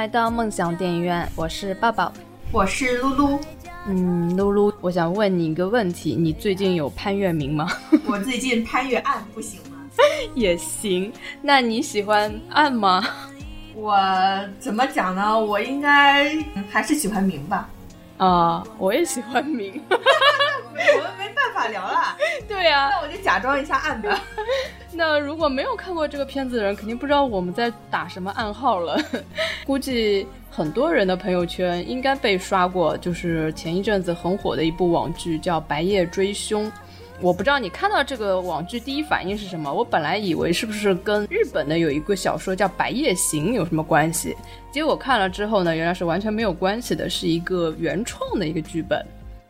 [0.00, 2.10] 来到梦想电影院，我是抱抱。
[2.52, 3.38] 我是露露，
[3.86, 7.68] 嗯，露露，我想问你一个问题，你最近有潘粤明吗？
[8.08, 9.76] 我最近潘粤暗不行吗？
[10.34, 11.12] 也行。
[11.42, 13.06] 那你喜欢暗吗？
[13.74, 13.94] 我
[14.58, 15.38] 怎么讲呢？
[15.38, 17.68] 我应该嗯还是喜欢明吧。
[18.26, 19.82] 啊、我也喜欢明。
[19.88, 24.20] 我们没办法聊了，对呀、那我就假装一下暗吧。
[24.92, 29.00] 那如果没有看过这个片子的人，肯定不知道我们在打什么暗号了。
[29.64, 36.66] 估计很多人的朋友圈应该被刷过，就是前一阵子很火的一部网剧叫《白夜追凶》。
[37.22, 39.72] 我不知道你看到这个网剧第一反应是什么？
[39.72, 44.34] 我本来以为是不是跟日本的有一个小说叫《白夜行》有什么关系，
[44.72, 49.04] 结果看了之后呢，原来是完全没有关系的，是一个原创的一个剧本。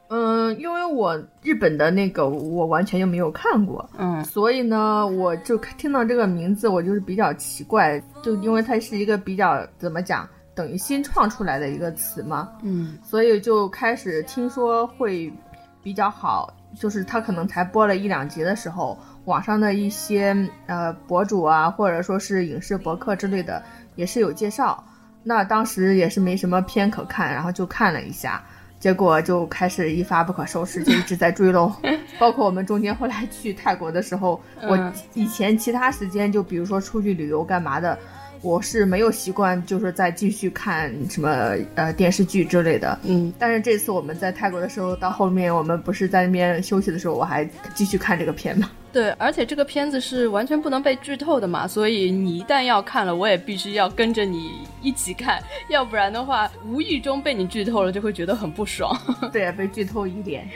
[0.09, 15.33] 嗯，因为我日本的那个我完全就没有看过，嗯所以呢，我就听到这个名字，我就是比较奇怪，就因为它是一个比较怎么讲，等于新创出来的一个词嘛，嗯所以就开始听说会
[15.81, 20.37] 比较好，就是他可能才播了一两集的时候，网上的一些
[20.67, 23.63] 呃博主啊，或者说是影视博客之类的，
[23.97, 24.83] 也是有介绍。
[25.23, 28.43] 那当时也是没什么片可看，然后就看了一下，
[28.79, 31.71] 结果就开始一发不可收拾，就一直在追喽。
[32.19, 37.99] 包括我们中间后来去泰国的时候，我嗯以前其他时间就比如说出去旅游干嘛的，
[38.43, 41.29] 我是没有习惯，就是再继续看什么
[41.75, 42.99] 呃电视剧之类的。
[43.05, 48.71] 嗯，但是这次我们在泰国的时候，到后面我们不是在那边休息的时候，我还继续看这个片嘛。
[48.93, 54.51] 对，而且这个片子是完全不能被剧透的嘛，所以你一旦要看了，我也必须要跟着你
[54.83, 58.99] 一起看，要不然的话，无意中被你剧透了，就会觉得很不爽。
[59.33, 60.49] 对，被剧透一脸。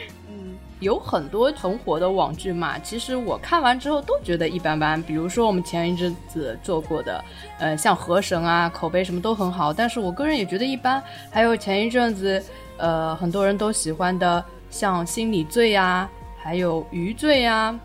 [0.81, 5.03] 有很多很火的网剧嘛，其实我看完之后都觉得一般般。
[5.03, 7.25] 比如说我们前一阵子做过的，
[7.59, 11.03] 呃，像《河神》啊，口碑什么都很好，但是我个人也觉得一般。
[11.31, 12.43] 还有前一阵子，
[12.77, 17.79] 呃，很多人都喜欢的，像《心理罪》啊，还有《余罪》啊，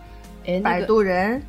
[0.46, 1.42] 哎，那摆渡人，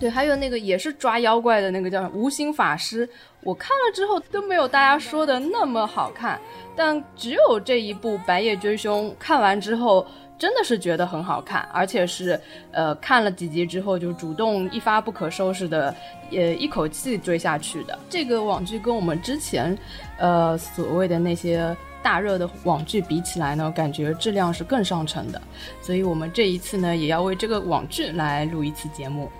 [0.00, 3.08] 对，还有那个也是抓妖怪的那个叫无心法师，
[3.42, 6.40] 我看了之后都没有大家说的那么好看，
[6.74, 10.06] 但只有这一部《白夜追凶》看完之后，
[10.38, 12.38] 真的是觉得很好看，而且是
[12.72, 15.94] 呃看了几集之后就主动一发不可收拾的，
[16.30, 17.98] 呃一口气追下去的。
[18.08, 19.76] 这个网剧跟我们之前
[20.18, 21.76] 呃所谓的那些。
[22.04, 25.40] 大热的网剧比起来呢，感觉质量是更上乘的，
[25.80, 29.32] 所以我们这一次呢，也要为这个网剧来录一期节目。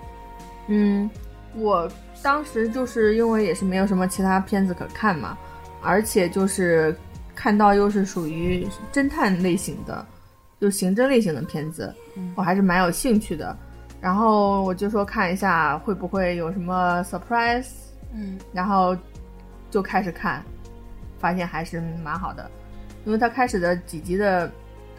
[0.65, 1.07] 嗯，
[1.53, 1.87] 我
[2.23, 5.37] 当时就是因为也是没有什么其他片子可看嘛，
[5.79, 6.97] 而且就是
[7.35, 10.03] 看到又是属于侦探类型的，
[10.59, 11.93] 就刑侦类型的片子，
[12.35, 13.55] 我还是蛮有兴趣的。
[14.01, 17.69] 然后我就说看一下会不会有什么 surprise，
[18.13, 18.95] 嗯然后
[19.71, 20.43] 就开始看，
[21.17, 22.49] 发现还是蛮好的，
[23.03, 24.51] 因为它开始的几集的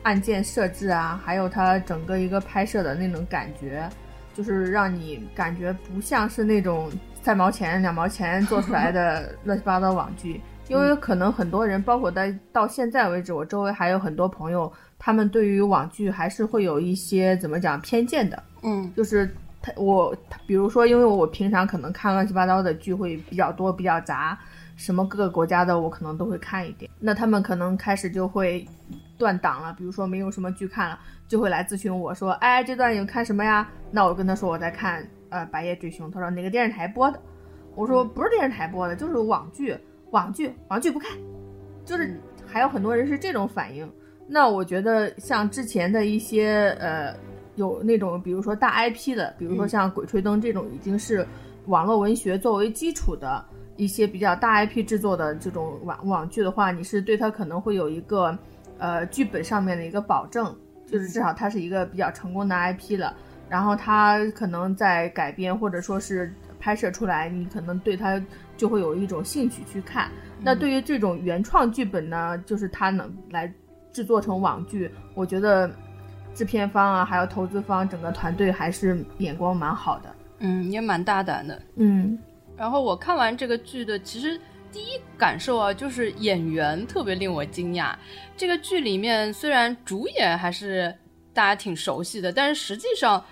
[0.03, 3.89] 按键设置啊，还有它整个一个拍摄的那种感觉，
[4.35, 6.91] 就是让你感觉不像是那种
[7.23, 10.41] 三毛钱、两毛钱 做出来的乱七八糟网剧。
[10.69, 14.73] 因为可能很多人，包括在到现在为止，我周围还有很多朋友，
[15.07, 18.43] 他们对于网剧还是会有一些怎么讲偏见的。
[18.65, 19.33] 嗯就是
[19.63, 24.37] 他我他比如说，因为我平常可能看乱七八糟的剧会比较多，比较杂，
[24.75, 26.91] 什么各个国家的我可能都会看一点。
[26.99, 28.67] 那他们可能开始就会
[29.17, 30.99] 断档了，比如说没有什么剧看了，
[31.29, 37.23] 就会来咨询我说：“哎，这段有看什么呀？”那我跟他说我在看呃《白夜追凶》，他说哪个电视台播的？
[37.77, 39.79] 我说不是电视台播的，就是网剧，
[40.11, 41.17] 网剧，网剧不看。
[41.85, 43.89] 就是还有很多人是这种反应。
[44.29, 47.15] 那我觉得像之前的一些呃
[47.55, 51.27] 有那种比如说大 IP 的，比如说像《鬼吹灯》这种已经是
[51.67, 53.45] 网络文学作为基础的
[53.77, 58.37] 一些比较大 IP 制作的这种网网剧的话，你是对它可能会有一个
[58.79, 60.55] 呃剧本上面的一个保证，
[60.87, 63.15] 就是至少它是一个比较成功的 IP 了。
[63.49, 68.21] 然后它可能在改编或者说是拍摄出来，你可能对它
[68.57, 70.11] 就会有一种兴趣去看。
[70.43, 73.53] 那对于这种原创剧本呢，就是它能来
[73.97, 75.71] 制作成网剧，我觉得
[76.35, 80.15] 制片方啊，还有投资方整个团队还是眼光蛮好的。
[80.41, 81.63] 嗯，也蛮大胆的。
[81.77, 82.19] 嗯
[82.59, 84.39] 然后我看完这个剧的，其实
[84.71, 87.95] 第一感受啊，就是演员特别令我惊讶。
[88.37, 90.95] 这个剧里面虽然主演还是
[91.33, 93.25] 大家挺熟悉的，但是实际上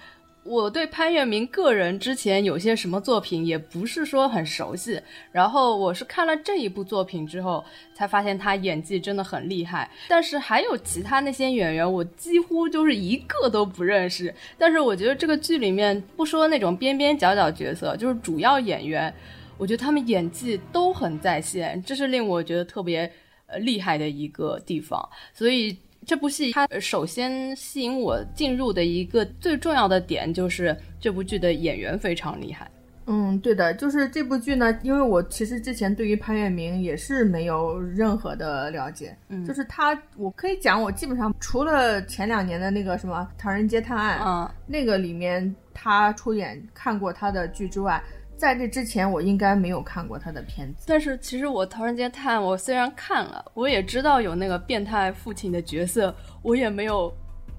[0.44, 5.00] 我对潘粤明个人之前有些什么作品也不是说很熟悉，
[5.32, 7.64] 然后我是看了这一部作品之后，
[7.94, 9.90] 才发现他演技真的很厉害。
[10.06, 14.34] 但是还有其他那些演员，我几乎就是一个都不认识。
[14.58, 19.12] 但是我觉得这个剧里面，不说那种边边角角角色，就是主要演员，
[19.56, 23.10] 我觉得他们演技都很在线，这是令我觉得特别
[23.46, 25.08] 呃厉害的一个地方。
[25.32, 25.74] 所以。
[26.06, 32.70] 这部戏它首先吸引我进入的一个最重要的点就是这部剧的演员非常厉害。
[33.06, 48.02] 嗯，对的，就是这部剧呢，因为我其实之前对于潘粤明也是没有任何的了解，嗯，就是他，我可以讲，我基本上除了前两年的那个什么《唐人街探案》，嗯，那个里面他出演看过他的剧之外。
[48.36, 50.84] 在这之前，我应该没有看过他的片子。
[50.86, 57.12] 但是其实我《唐人街探案》，我虽然看了，我也知道有那个变态父亲的角色，我也没有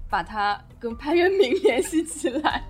[0.08, 2.62] 把他跟潘粤明 联系起来。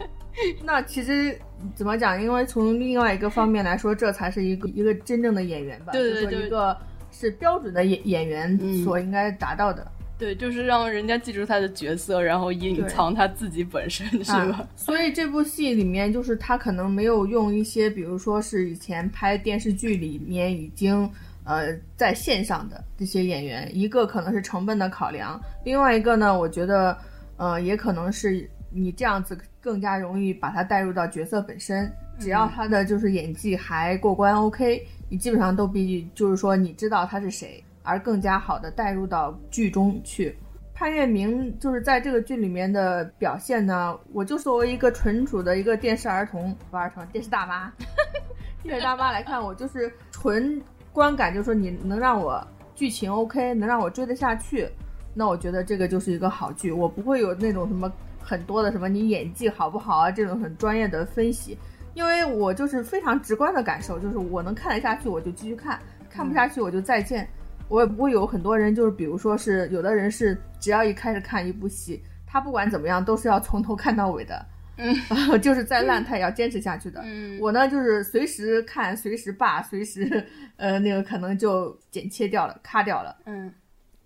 [0.65, 1.39] 那其实
[1.75, 2.21] 怎么讲？
[2.23, 5.93] 因为从另外一个方面来说，这才是一个一个真正的演员吧？
[5.93, 6.77] 对对对，一个
[7.11, 9.87] 是标准的演演员所应该达到的。
[10.19, 14.67] 对，就是让人家记住他的角色，然后隐藏他自己本身，是吧？
[14.75, 21.11] 所以这部戏里面，就是他可能没有用一些，比如说是以前拍电视剧里面已经
[21.45, 26.97] 呃在线上的这些演员，一个可能是成本的考量，另外一个呢，我觉得
[27.37, 37.63] 呃也可能是你这样子更加容易把他带入到角色本身，只要他的就是演技还过关，OK，你基本上都比就是说你知道他是谁。
[37.87, 40.37] 而更加好的带入到剧中去，
[40.75, 47.73] 潘粤明就是在这个剧里面的表现呢，我就作为一个纯属的一个电视儿童不儿童电视大妈，
[48.63, 50.61] 电视大妈来看，我就是纯
[50.93, 52.45] 观感，就是说你能让我
[52.75, 54.69] 剧情 OK，能让我追得下去，
[55.15, 57.91] 那我觉得这个就是一个好剧，我不会有那种什么
[58.21, 61.57] 很多的什么你演技好不好啊这种很专业的分析，
[61.95, 65.79] 因为我就是非常直观的感受，就是我能看得下去我就继续看，
[66.11, 67.27] 看不下去我就再见。
[67.69, 74.47] 我也不会有很多人，就是比如说是有的人是只要一开始看一部戏，他不管怎么样都是要从头看到尾的，
[74.77, 74.95] 嗯，
[75.43, 77.01] 就是再烂他也要坚持下去的。
[77.05, 80.25] 嗯，我呢就是随时看，随时罢，随时
[80.57, 83.17] 呃那个可能就剪切掉了，卡掉了。
[83.25, 83.53] 嗯，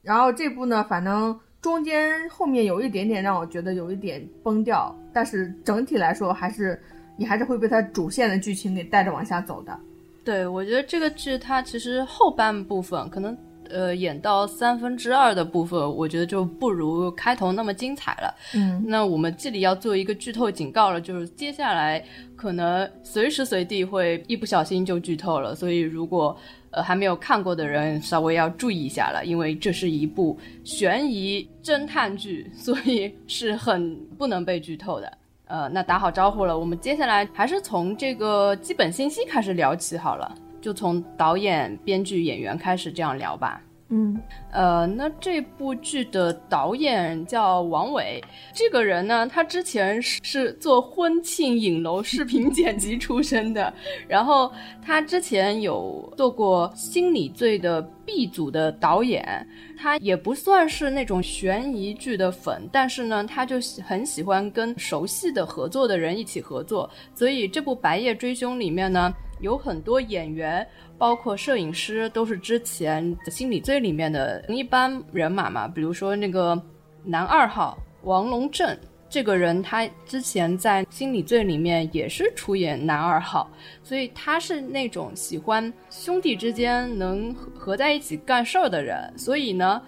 [0.00, 6.80] 然后这部呢，反正中间后面有一点点让我觉得有一点崩掉，但是整体来说还是
[7.16, 9.78] 你还是会被它主线的剧情给带着往下走的。
[10.24, 13.36] 对，我觉得这个剧它其实后半部分可能。
[13.72, 18.34] 呃，演到三分之二的部分，我觉得就不如开头那么精彩了。
[18.54, 22.04] 嗯，那我们这里要做一个剧透警告了，就是接下来
[22.36, 26.36] 可能随时随地会一不小心就剧透了，所以如果
[26.70, 35.18] 呃还没有看过的人，稍微要注意一下了，因为这是一部悬疑侦探剧，所以是很不能被剧透的。
[35.46, 40.32] 呃，那打好招呼了，我们接下来还是从这个基本信息开始聊起好了。
[40.60, 43.62] 就从导演、编剧、演员开始这样聊吧。
[43.92, 44.16] 嗯，
[44.52, 48.22] 呃，那这部剧的导演叫王伟，
[48.54, 53.74] 这个人呢，他之前是做婚庆影楼视频剪辑出身的，
[54.06, 59.44] 然后他之前有做过《心理罪》的 B 组的导演，
[59.76, 69.12] 他也不算是那种悬疑剧的粉，但是呢，他就很喜欢跟熟悉的合作的人一起合作，所以这部《白夜追凶》里面呢。
[69.40, 70.66] 有很多演员，
[71.00, 75.66] 包括摄影师，都是之前《心理罪》里面的一般人马嘛。
[75.66, 76.62] 比如说那个
[77.02, 78.78] 男二号王龙正，
[79.08, 83.50] 这个人他之前在《心理罪》里面也是出演男二号，
[83.82, 89.10] 所以他是那种喜欢兄弟之间能合在一起干事儿的人。
[89.16, 89.80] 所以呢，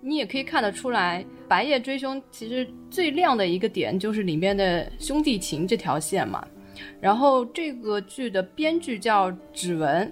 [0.00, 6.42] 你也可以看得出来，《白夜追凶》其实最亮的一个点就是里面的兄弟情这条线嘛。
[7.02, 10.10] 然后这个剧的编剧叫指纹，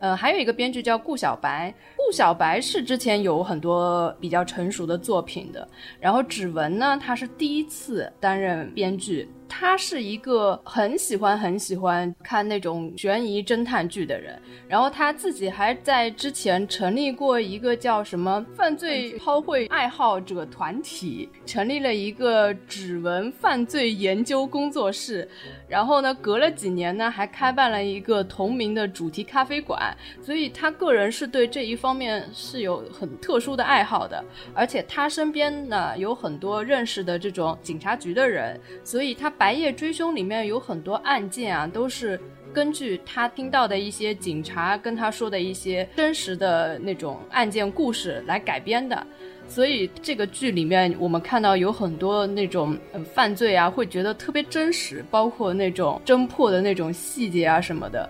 [0.00, 1.72] 呃，还有一个编剧叫顾小白。
[1.96, 5.68] 顾小白是之前有很多比较成熟的作品的，
[6.00, 9.28] 然后指纹呢，他是第一次担任编剧。
[9.50, 25.28] 他是一个很喜欢很喜欢看那种悬疑侦探剧的人，然后他自己还在之前成立过一个叫什么犯罪抛绘爱好者团体，成立了一个指纹犯罪研究工作室，
[25.68, 39.28] 然后呢，隔了几年呢，还开办了一个同名的主题咖啡馆，所以他个人是对这一方面是有很特殊的爱好的，而且他身边呢有很多认识的这种警察局的人，所以他。
[39.40, 42.20] 白夜追凶里面有很多案件啊，都是
[42.52, 49.06] 根据他听到的一些警察跟他说的一些真实的那种案件故事来改编的。
[49.48, 52.76] 所以这个剧里面，我们看到有很多那种
[53.14, 58.06] 犯罪啊，会觉得特别真实，包括那种侦破的那种细节啊什么的，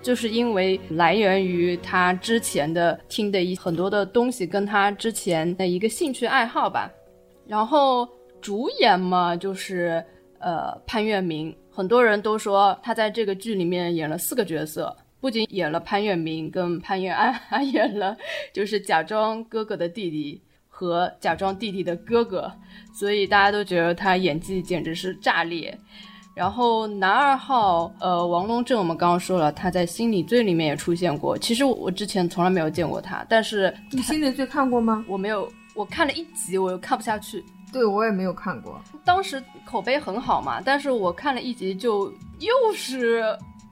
[0.00, 6.90] 就是因为来源于他之前的听的一很多的东西，跟他之前的一个兴趣爱好吧。
[7.46, 8.08] 然后
[8.40, 10.02] 主演嘛，就是
[10.42, 14.94] 呃潘粤明，很多人都说他在这个剧里面演了四个角色。
[15.20, 18.16] 不仅演了潘粤明跟潘粤安，还演了
[18.52, 20.42] 就是假装哥哥的弟弟。
[20.74, 22.50] 和假装弟弟的哥哥，
[22.92, 25.78] 所以大家都觉得他演技简直是炸裂。
[26.34, 31.36] 然后男二号，呃，王龙正，我们刚刚说了，他在《心理罪》里面也出现过。
[31.36, 35.04] 其实我之前从来没有见过他，但是你《心理罪》看过吗？
[35.06, 37.44] 我没有，我看了一集，我又看不下去。
[37.72, 43.24] 对我也没有看过，当时口碑很好嘛，但是我看了一集就又是。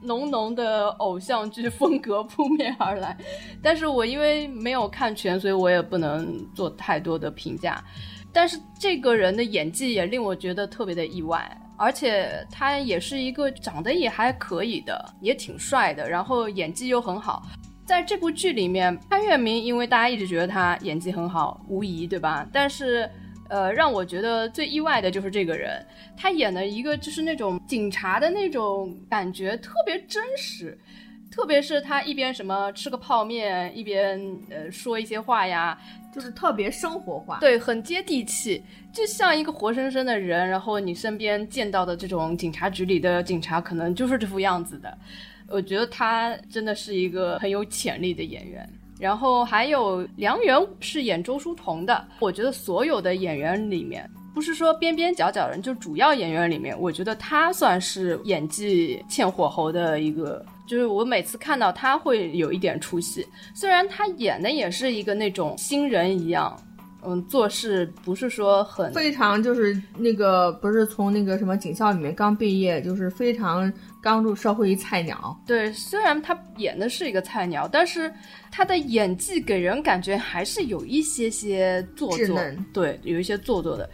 [0.03, 3.15] 浓浓的偶像剧风格扑面而来，
[3.63, 7.85] 但是我因为没有看全，所以我也不能做太多的评价。
[8.33, 17.43] 但是这个人的演技也令我觉得特别的意外，而且他也是一个长得也还可以的，也挺帅的，然后演技又很好。
[17.85, 22.49] 在这部剧里面，潘粤明因为大家一直觉得他演技很好，无疑对吧？
[22.51, 23.07] 但是。
[23.51, 25.85] 呃，让我觉得最意外的就是这个人，
[26.17, 30.79] 他演的一个就是那种警察的那种感觉，特别真实。
[31.31, 35.79] 特别是他一边什么吃个泡面，一边呃说一些话呀，
[36.13, 38.61] 就是特别生活化，对，很接地气，
[38.93, 40.49] 就像一个活生生的人。
[40.49, 44.99] 然后你身边见到的这种警察局里的警察，可能就是这副样子的。
[45.47, 48.69] 我觉得他真的是一个很有潜力的演员。
[49.01, 66.55] 然后还有梁元是演周书童的，我觉得所有的演员里面，不是说边边角角人，就主要演员里面，我觉得他算是演技欠火候的一个，就是我每次看到他会有一点出戏，虽然他演的也是一个那种新人一样。
[67.03, 75.39] 嗯，做事不是说很非常，就是那个不是从那个什么警校里面刚毕业，就是非常刚入社会一菜鸟。
[75.47, 78.13] 对，虽然他演的是一个菜鸟，但是
[78.51, 82.39] 他的演技给人感觉还是有一些些做作，
[82.73, 83.89] 对，有一些做作的。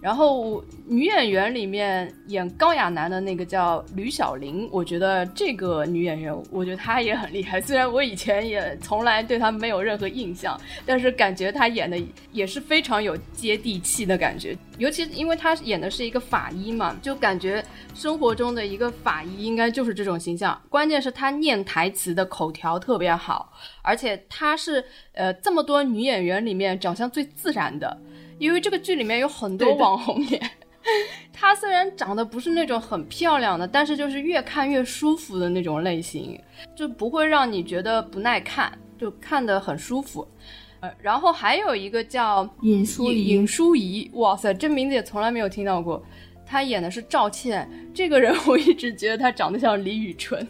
[0.00, 7.60] 然后女演员里面演高亚男的那个叫吕小玲，我觉得这个女演员，我觉得她也很厉害。
[7.60, 12.00] 虽然我以前也从来对她没有任何印象，但是感觉她演的
[12.30, 14.56] 也是非常有接地气的感觉。
[14.78, 20.56] 尤其因为她演的是一个法医嘛，就感觉生活中的一个法医应该就是这种形象。
[20.68, 23.52] 关键是她念台词的口条特别好，
[23.82, 27.98] 而且她是呃这么多女演员里面长相最自然的。
[28.38, 30.50] 因为这个剧里面有很多网红脸，
[31.32, 36.40] 她虽然长得不是那种很漂亮的，但是就是越看越舒服的那种类型，
[36.76, 40.26] 就不会让你觉得不耐看，就看得很舒服。
[40.80, 46.00] 呃，然后还有一个叫尹淑怡，尹淑怡，哇塞，这名字也从来没有听到过。
[46.46, 50.46] 她演的是赵倩，这个人 我一直觉得她长得像李宇春。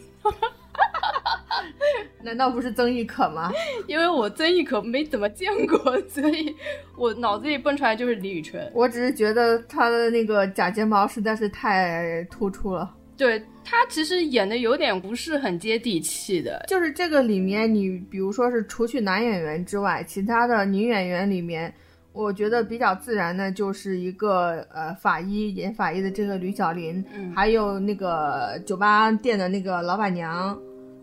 [2.21, 3.51] 难道不是曾轶可吗？
[3.87, 6.55] 因为我曾轶可没怎么见过，所以
[6.97, 8.69] 我脑子里蹦出来就是李宇春。
[8.73, 12.95] 我只是觉得她的那个假睫毛实在是太突出了。
[13.17, 16.65] 对她其实演的有点不是很接地气的。
[16.67, 21.73] 就是这个里面，你比如说是除去男演员之外，其他的女演员里面，
[22.13, 27.03] 我觉得比较自然的就是一个呃法医演法医的这个吕小玲，
[27.35, 30.57] 还有那个酒吧店的那个老板娘。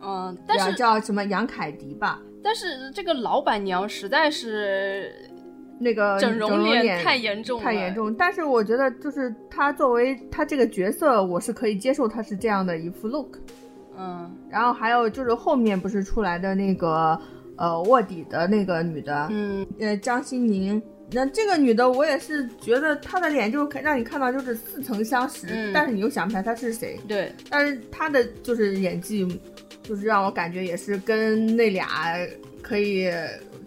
[0.06, 2.22] 嗯，但是叫什么杨凯迪吧？
[2.44, 5.12] 但是这个老板娘实在是
[5.80, 8.14] 那个整容脸太严重，太严重。
[8.14, 13.38] 但是我觉得，就是她作为她这个角色，我是可以接受她是这样的一副 look。
[13.98, 17.20] 嗯，然后还有就是后面不是出来的那个
[17.56, 20.80] 呃卧底的那个女的，嗯，呃张鑫宁。
[21.12, 26.96] 那这个女的，我也是觉得她的脸就让你看到就是似曾相识，但是你又想不起来她是谁。
[27.08, 29.40] 对，但是她的就是演技。
[29.86, 32.16] 就是让我感觉也是跟那俩
[32.60, 33.10] 可以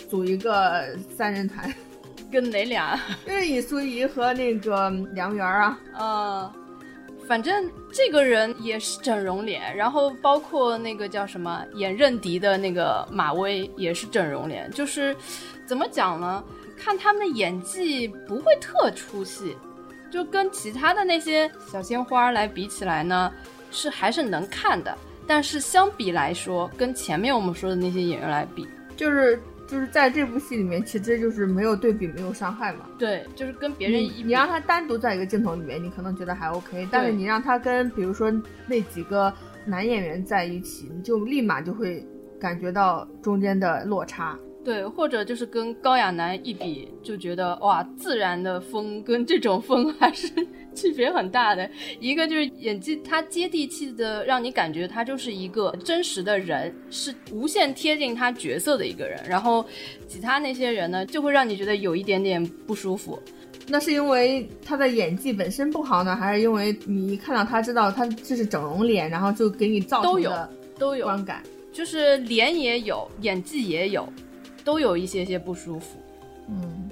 [0.10, 1.74] 组一个三人团，
[2.32, 3.00] 跟哪俩？
[3.26, 5.80] 就是尹淑怡和那个梁媛啊。
[5.98, 6.54] 呃，
[7.28, 15.16] 反正这个人也是整容脸，然后包括那个叫什么演任迪的那个马威也是整容脸，就是
[15.66, 16.44] 怎么讲呢？
[16.78, 19.56] 看他们的演技不会特出戏，
[20.10, 23.32] 就跟其他的那些小鲜花来比起来呢，
[23.70, 24.98] 是还是能看的。
[25.30, 28.68] 但是相比来说，跟前面我们说的那些演员来比，
[28.98, 32.88] 就是就是在这部戏里面，其实就是没有对比，没有伤害嘛。
[32.98, 38.34] 对，就是跟别人，你让他单独在一个镜头里面，你可能觉得还 OK，但是你让他跟比如说
[38.66, 39.32] 那几个
[39.68, 42.04] 男演员在一起，你就立马就会
[42.40, 44.36] 感觉到中间的落差。
[44.70, 50.28] 对，或者就是跟高亚男一比，就觉得哇，自然的风跟这种风还是
[50.76, 51.68] 区别很大的。
[52.00, 59.20] 一个就是演技，他接地气的，让你感觉他就是一个真实的人，是无限贴近他角色的一个人。
[59.28, 59.66] 然后
[60.08, 63.20] 其他那些人呢，就会让你觉得有一点点不舒服。
[63.68, 70.48] 那是因为他的演技本身不好呢，还是因为你一看到他知道他这是整容脸，然后就给你造成的
[70.78, 71.42] 都有观感，
[71.74, 74.08] 就是脸也有，演技也有。
[74.64, 75.98] 都有一些些不舒服，
[76.48, 76.90] 嗯，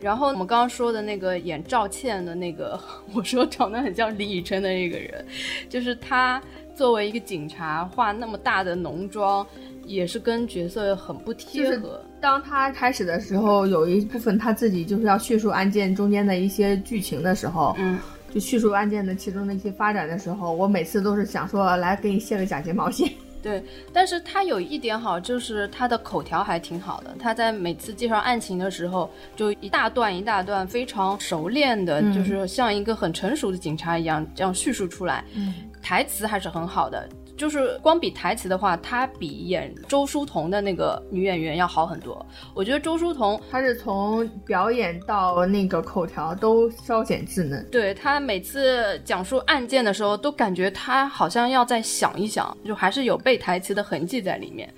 [0.00, 2.78] 然后我们刚刚说的那个演赵倩的那个，
[3.14, 5.24] 我说长得很像李宇春的那个人，
[5.68, 6.40] 就是他
[6.74, 9.46] 作为一个警察，化那么大的浓妆，
[9.86, 12.00] 也是跟角色很不贴合。
[12.20, 17.98] 当他开始的时候，有一部分他自己就是要叙述案件中间的一些剧情的时候，嗯，
[18.32, 23.10] 就叙述案件的其中的一些发展的时候，我每次都是想说，来给你卸个假睫毛线。
[23.46, 23.62] 对，
[23.92, 27.14] 但是他有一点好，就是他的口条还挺好的。
[27.16, 35.24] 他在每次介绍案情的时候，就一大段一大段，非常熟练的，就是像一个很成熟的警察一样这样叙述出来。
[35.36, 37.08] 嗯，台词还是很好的。
[37.36, 42.24] 就是光比台词的话，她比演周书彤的那个女演员要好很多。
[42.54, 47.64] 我觉得周书彤她是从表演到那个口条都稍显稚嫩。
[47.70, 54.72] 对她每次讲述案件的时候，都感觉她好像要再想一想，就还是有背台词的痕迹在里面。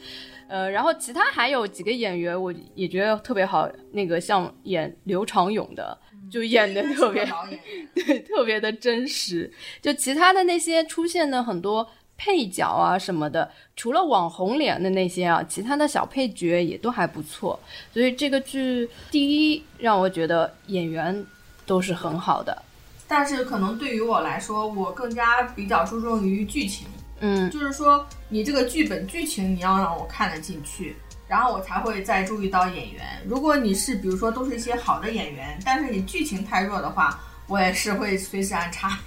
[0.48, 3.70] 呃，然后其他还有几个演员，我也觉得特别好。
[3.92, 5.96] 那个像演刘长勇的，
[6.30, 7.22] 就演的特别
[7.94, 9.52] 对，特别的真实。
[9.83, 11.87] 就其他的那些出现的很多。
[12.18, 17.59] 配角啊什么的，除了网红脸的那些啊，其他的小配角也都还不错。
[17.94, 21.24] 所以这个剧第一让我觉得演员
[21.64, 22.61] 都是很好的，
[23.07, 26.87] 但是可能对于我来说，我更加比较注重于剧情。
[27.20, 33.04] 嗯，就是说你这个剧本剧情你要让我看得进去，然后我才会再注意到演员。
[33.26, 38.98] 如果你是比如说都是一些好的演员，但是你剧情太弱的话，我也是会随时安插。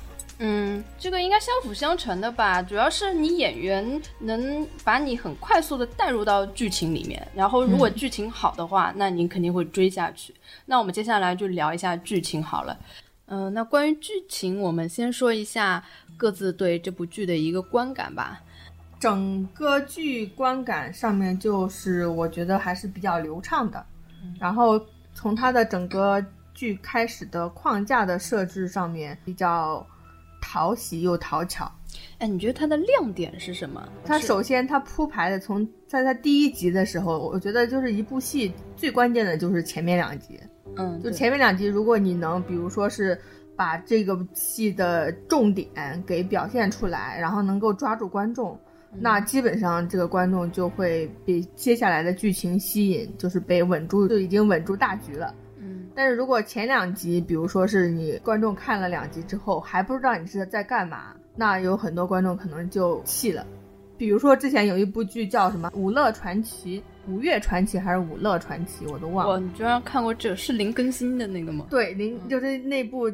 [0.43, 2.63] 嗯，这个应该相辅相成的吧。
[2.63, 10.33] 主要是你演员能把你很快速的带入到剧情里面，然后如果剧情好的话，那您肯定会追下去。
[10.65, 12.75] 那我们接下来就聊一下剧情好了。
[13.27, 15.83] 嗯，那关于剧情，我们先说一下
[16.17, 18.41] 各自对这部剧的一个观感吧。
[18.99, 23.85] 整个剧观感上面，就是我觉得还是比较流畅的。
[24.39, 26.19] 然后从它的整个
[26.55, 29.85] 剧开始的框架的设置上面，比较。
[30.51, 31.71] 讨喜又讨巧，
[32.17, 33.87] 哎，你觉得它的亮点是什么？
[34.03, 40.37] 它首先它铺排的从在它第一集的时候，我觉得就是一部戏最关键的就是前面两集，
[40.75, 43.17] 嗯，就前面两集，如果你能比如说是
[43.55, 45.69] 把这个戏的重点
[46.05, 48.59] 给表现出来，然后能够抓住观众，
[48.99, 55.33] 那基本上这个观众就会被接下来的剧情吸引，就是被稳住，就已经稳住大局了。
[55.93, 63.45] 但是如果前两集，比如说是你观众看了两集之后还不知道你是在干嘛，那有很多观众可能就弃了。
[63.97, 66.79] 比如说之前有一部剧叫什么《五乐传奇》
[67.11, 69.33] 《五岳传奇》还是《五乐传奇》，我都忘了。
[69.33, 71.67] 哇，你居然看过这是零更新的那个吗？
[71.69, 73.11] 对，零就是那部，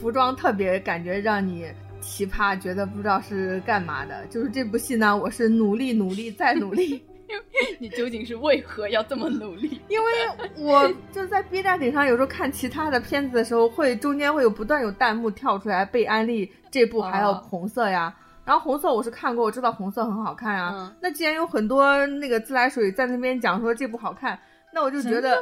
[0.00, 1.66] 服装特别感觉让你
[2.00, 4.24] 奇葩，觉得不知道是干嘛的。
[4.30, 7.02] 就是这部戏呢，我是努力努力再努力。
[7.78, 9.80] 你究竟是为何要这么努力？
[9.88, 10.10] 因为
[10.56, 18.14] 我就在 B 站顶上，有时候看其他的片子的时候，会中间会有不断有弹幕跳出来被安利这部还有红色呀。
[18.44, 20.94] 然后红色我是看过，我知道红色很好看啊。
[21.00, 24.38] 那既然有很多那个自来水在那边讲说这部好看，
[24.72, 25.38] 那我就觉得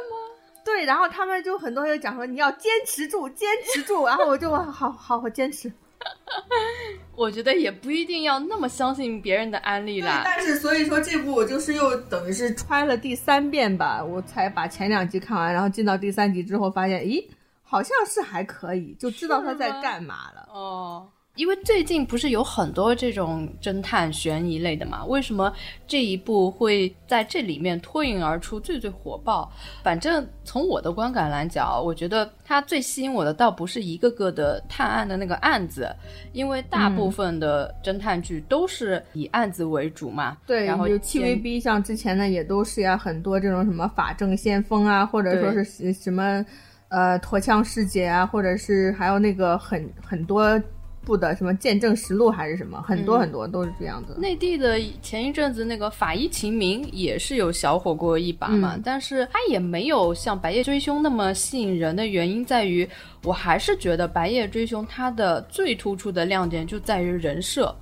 [0.65, 0.83] 对。
[0.83, 4.05] 然后他们就很多人讲说你要坚持住，坚持住。
[4.05, 5.71] 然后我就好好好坚持。
[7.15, 10.21] 我觉得也不一定要那么相信别人的安利啦。
[10.23, 17.25] 但是所以说这部我就是又等于是揣了第三遍吧，我才把前两集看完，然后进到第三集之后发现，咦，
[17.63, 20.47] 好像是还可以，就知道他在干嘛了。
[20.51, 21.09] 哦。
[21.37, 25.05] 因为最近不是有很多这种侦探悬疑类的嘛？
[25.05, 25.53] 为什么
[25.87, 29.49] 这一部会在这里面脱颖而出，最最火爆？
[29.83, 35.87] 反正从我的观感来讲，我觉得它最吸引我的倒不是一个个的探案的那个案子，
[36.33, 40.35] 因为大部分的侦探剧都是以案子为主嘛。
[40.47, 46.43] 对，然后有 TVB 像之前的也都是呀，很多这种什么法证先锋啊，或者说是什么
[46.89, 50.59] 呃陀枪师姐啊，或者是还有那个很很多。
[51.03, 54.15] 部的什么见证实录还是什么，很多很多都是这样子。
[54.19, 62.87] 内地的前一阵子那个法医秦明也是有小火过一把嘛，但是他也没有像白夜追凶那么吸引人的原因在于，
[63.23, 67.73] 我还是觉得白夜追凶它的最突出的亮点就在于人设，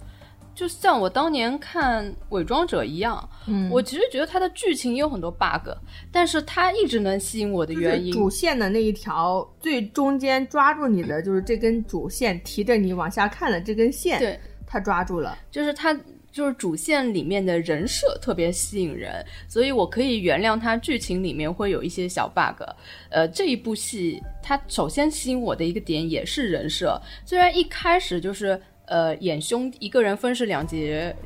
[0.56, 5.70] 就像我当年看《伪装者》一样，嗯我其实觉得它的剧情有很多 bug，
[6.14, 15.38] 但是它一直能吸引我的原因，就是主线的那一条最中间抓住你的，就是这根主线提着你往下看的这根线，对，它抓住了。
[15.52, 15.94] 就是它
[16.32, 22.64] 就是主线里面的人设特别吸引人，所以我可以原谅它剧情里面会有一些小 bug。
[23.10, 28.58] 呃，这一部戏它首先吸引我的一个点也是人设，虽然一开始就是。
[28.88, 30.78] 呃，演兄一个人分饰两角，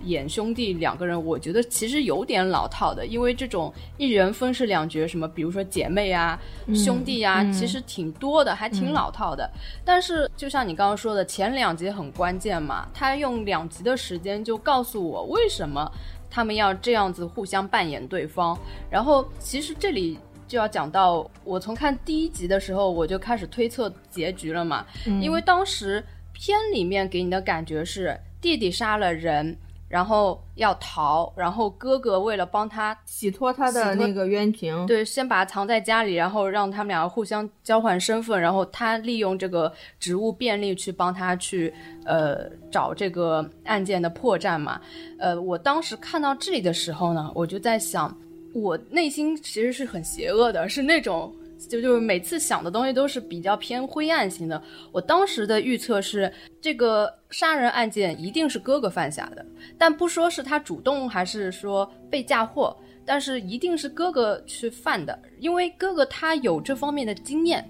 [0.03, 6.39] 演兄弟两个人，我觉得其实有点老套的，因为这种一人分饰两角，什么比如说姐妹啊、
[6.73, 9.49] 兄弟啊，嗯其实挺多的，还挺老套的。
[9.83, 15.91] 但是就像你刚刚说的，前两集很关键嘛，他用两集的时间就告诉我为什么
[16.29, 18.57] 他们要这样子互相扮演对方。
[18.89, 20.17] 然后其实这里
[20.47, 24.85] 就要讲到，我从看第一集的时候我就开始推测结局了嘛，
[25.21, 26.01] 因为当时
[26.39, 29.57] 片里面给你的感觉是弟弟杀了人。
[29.89, 41.73] 然后要逃，然后哥哥为了帮他洗脱他的那个冤情，对，先把他藏在家里，然后让他们两个互相交换身份，然后他利用这个职务便利去帮他去
[42.05, 44.79] 呃找这个案件的破绽嘛。
[45.17, 48.15] 呃，我当时看到这里的时候呢，我就在想，
[48.53, 51.33] 我内心其实是很邪恶的，是那种。
[51.67, 54.61] 就就是每次想的东西都是比较偏灰暗型的。
[54.91, 59.45] 我当时的预测是，这个杀人案件一定是哥哥犯下的，
[59.77, 67.69] 但不说是他主动还是说被嫁祸，但是一定是哥哥去犯的，因为哥哥他有这方面的经验，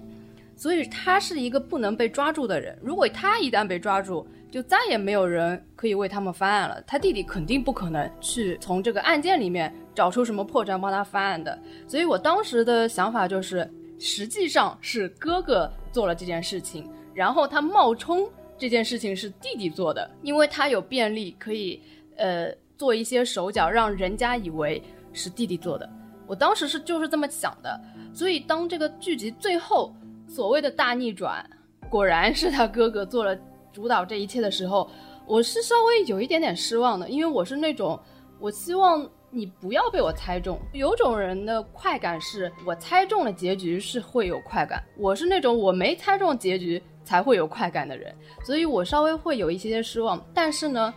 [0.54, 2.78] 所以他是一个不能被抓住的人。
[2.82, 6.82] 如果他一旦被抓住，就再也没有人可以为他们翻案了。
[6.86, 11.56] 他弟弟肯定不可能去从这个案件里面找出什么破绽帮他翻案的。
[11.86, 18.26] 所以我当时的想法就是，实际上是哥哥做了这件事情，然后他冒充
[18.58, 21.80] 这件事情是弟弟做的，因为他有便利可以
[22.16, 24.82] 呃做一些手脚，让人家以为
[25.12, 25.88] 是弟弟做的。
[26.26, 27.78] 我当时是就是这么想的，
[28.14, 29.94] 所以当这个剧集最后
[30.26, 31.44] 所谓的大逆转，
[31.90, 33.36] 果然是他哥哥做了
[33.72, 34.90] 主导这一切的时候，
[35.26, 38.00] 我是稍微有一点点失望的，因为我是那种
[38.38, 40.60] 我希望你不要被我猜中。
[40.72, 48.14] 有种人的快感是我猜中了结局是会有快感，我是那种我没猜中结局才会有快感的人，
[48.44, 50.24] 所以我稍微会有一些些失望。
[50.34, 50.92] 但是呢，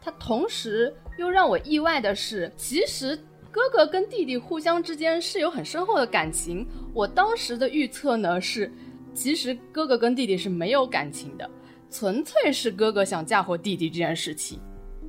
[0.00, 3.18] 他同时又让我意外的是，其实。
[3.54, 6.66] 哥哥跟弟弟互相之间是有很深厚的感情。
[6.92, 8.68] 我当时的预测呢是，
[9.14, 11.48] 其实哥哥跟弟弟是没有感情的，
[11.88, 14.58] 纯粹是哥哥想嫁祸弟弟这件事情。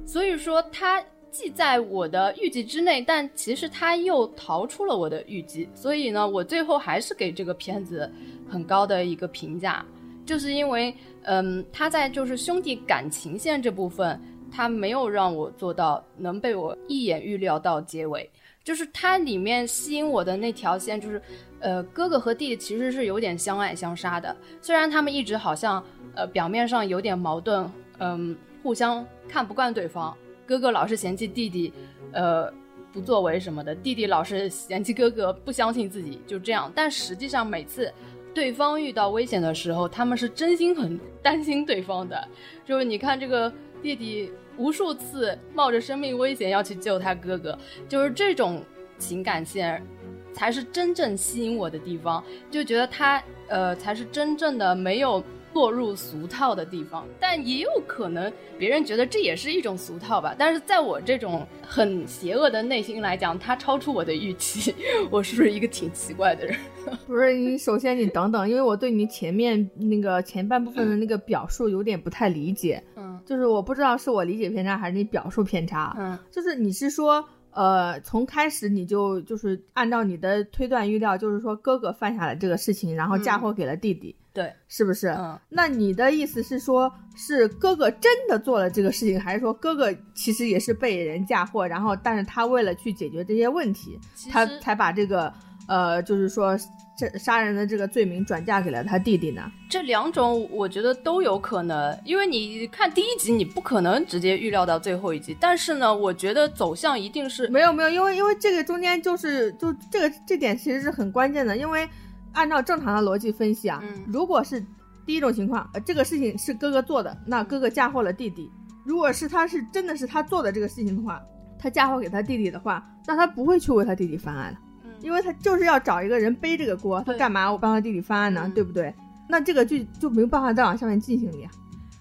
[0.06, 1.04] 所以说他
[1.36, 5.68] 既在我的预计之内，但其实他又逃出了我的预计。
[5.76, 8.10] 所以呢，我最后还是给这个片子
[8.50, 9.86] 很高的一个评价，
[10.26, 14.18] 就是因为，嗯，他在就是兄弟感情线这部分。
[14.52, 18.30] 他没有让我做到能被我一眼预料到结尾，
[18.64, 21.22] 就是它里面吸引我的那条线，就是，
[21.60, 31.74] 呃，哥哥和弟弟其实是有点相爱相杀的，虽然他们一直好像，呃，表面上有点矛盾，嗯，互相看不惯对方，哥哥老是嫌弃弟弟，
[32.12, 32.52] 呃，
[32.94, 37.92] 不作为什么的，弟弟老是嫌弃哥哥不相信自己，就这样，但实际上每次
[38.34, 42.28] 对方遇到危险的时候，他们是真心很担心对方的，
[42.66, 44.32] 就是你看这个弟弟。
[44.58, 48.64] 无数次冒着生命危险要去救他哥哥，就是这种
[48.98, 49.86] 情感线，
[50.32, 52.24] 才是真正吸引我的地方。
[52.50, 55.22] 就觉得他呃才是真正的没有
[55.56, 57.08] 落入俗套的地方。
[57.20, 60.36] 但也有可能别人觉得这也是一种俗套吧。
[60.38, 64.76] 但是在我这种很邪恶的内心来讲，它超出我的预期。
[65.10, 66.56] 我是不是一个挺奇怪的人？
[67.08, 72.84] 不是你，首先你等等，因为我对你前面那个前半部分的那个表述有点不太理解。
[72.96, 75.96] 嗯，就是我不知道是我理解偏差还是你表述偏差。
[75.98, 85.08] 嗯，就是你是说，呃，从开始你就就是按照你的推断预料，就是说哥哥犯下了这个事情，然后嫁祸给了弟弟，对，是不是？
[85.08, 93.98] 嗯，那你的意思是说，是哥哥真的做了这个事情，还是说哥哥其实也是被人嫁祸，然后但是他为了去解决这些问题，
[94.30, 95.34] 他才把这个
[95.68, 96.56] 呃，就是说。
[96.98, 99.52] 这杀人的这个罪名转嫁给了他弟弟呢？
[99.70, 105.36] 这两种我觉得都有可能，因为你看第一集，你不可能直接预料到最后一集。
[105.40, 111.88] 但是呢，我觉得走向一定是没有没有，因为因为这个中间就是就这个这点其实是很关键的，因为
[112.32, 114.64] 按照正常的逻辑分析啊，嗯、如果是
[115.06, 118.50] 第一种情况，呃，这个事情是哥哥做的，那哥哥嫁祸了弟弟；
[118.86, 121.22] 如果是他是真的是他做的这个事情的话，
[121.60, 124.60] 他嫁祸给他弟弟的话，那他不会去为他弟弟翻案了。
[125.02, 128.52] 因为他就是要找一个人背这个锅，他干嘛我帮他弟弟翻案呢？
[128.54, 128.94] 对不对？
[129.28, 131.50] 那这个剧就没有办法再往下面进行了呀。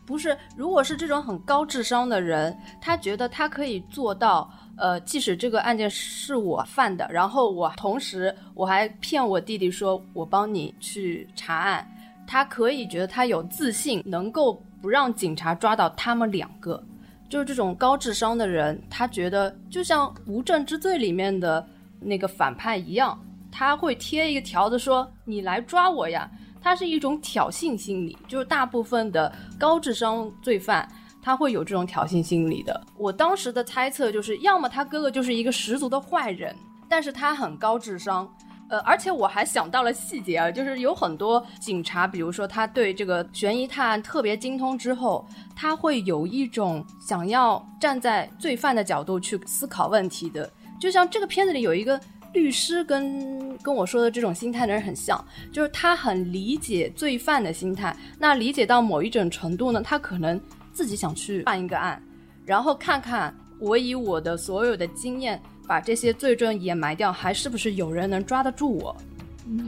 [0.07, 11.89] 不是，如果是这种很高智商的人，他觉得他可以做到，呃，即使这个案件是我犯的，然后我同时我还骗我弟弟说我帮你去查案，
[12.27, 16.83] 他可以觉得他有自信，能够不让警察抓到他们两个。
[17.31, 21.67] 就是这种高智商的人，他觉得就像《无证之罪》里面的
[22.05, 23.19] 那个反派一样，
[23.51, 26.31] 他会贴一个条子说你来抓我呀。
[26.63, 30.89] 他是一种挑衅心理，就是大部分的高智商罪犯
[31.23, 32.81] 他会有这种挑衅心理的。
[32.97, 36.57] 我当时的猜测就是，要么他哥哥就是一个十足的坏人，
[36.89, 38.27] 但是他很高智商。
[38.71, 50.51] 呃，而且我还想到了细节啊，就是有很多警察，比如说他对这个悬疑探案特别精通之后，他会有一种想要站在罪犯的角度去思考问题的。
[50.81, 52.01] 就像这个片子里有一个。
[52.35, 57.97] 律师跟跟我说的这种心态的人很像，就是他很理解罪犯的心态。
[58.19, 60.41] 那理解到某一种程度呢，他可能
[60.73, 62.03] 自己想去办一个案，
[62.45, 68.97] 然后看看我以我的所有的经验把这些罪证掩埋掉，还是不是有人能抓得住我？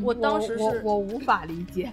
[0.03, 1.93] 我当时是我无法理解，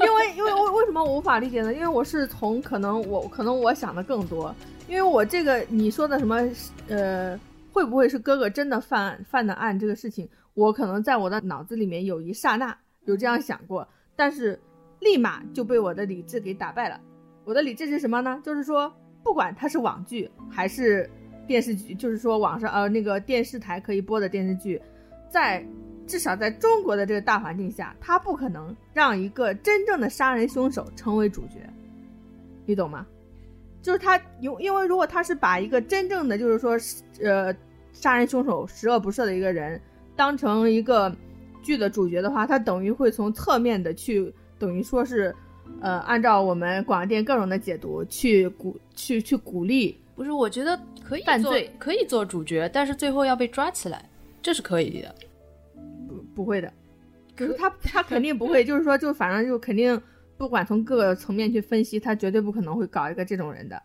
[0.00, 1.72] 因为因为为为什么我无法理解呢？
[1.72, 4.52] 因为我是从可能我可能我想的更多，
[4.88, 6.42] 因为我这个你说的什么
[6.88, 7.38] 呃。
[7.76, 9.78] 会不会是哥哥真的犯犯的案？
[9.78, 13.86] 这个事情，我可能在我的脑子里面有一刹那有这样想过，
[14.16, 14.58] 但是
[15.00, 16.98] 立马就被我的理智给打败了。
[17.44, 18.40] 我的理智是什么呢？
[18.42, 18.90] 就是说，
[19.22, 21.06] 不管它是网剧还是
[21.46, 24.80] 电视剧，就是说网上呃那个电视台可以播的电视剧，
[25.28, 25.62] 在
[26.06, 31.56] 至少在中国的这个大环境下，他不可能让一个真正的杀人凶手成为主角，
[32.64, 33.06] 你懂吗？
[33.86, 36.76] 就是他，因因为如果他是把一个真正的，就是说，
[37.22, 37.54] 呃，
[37.92, 39.80] 杀人凶手十恶不赦的一个人
[40.16, 41.14] 当成一个
[41.62, 45.32] 剧的主角的话，他等于会从侧面的去，等于说是，
[45.80, 49.96] 呃，按照我们广电各种的解读去鼓，去去鼓励。
[50.16, 54.04] 不是，我觉得可以犯罪，可以做主角，但是最后要被抓起来，
[54.42, 55.14] 这是可以的。
[56.08, 56.72] 不，不会的。
[57.36, 60.02] 可是他他肯定不会，就是说，就反正就肯定。
[60.38, 63.82] 不管从各个层面去分析，他绝对不可能会搞一个这种人的。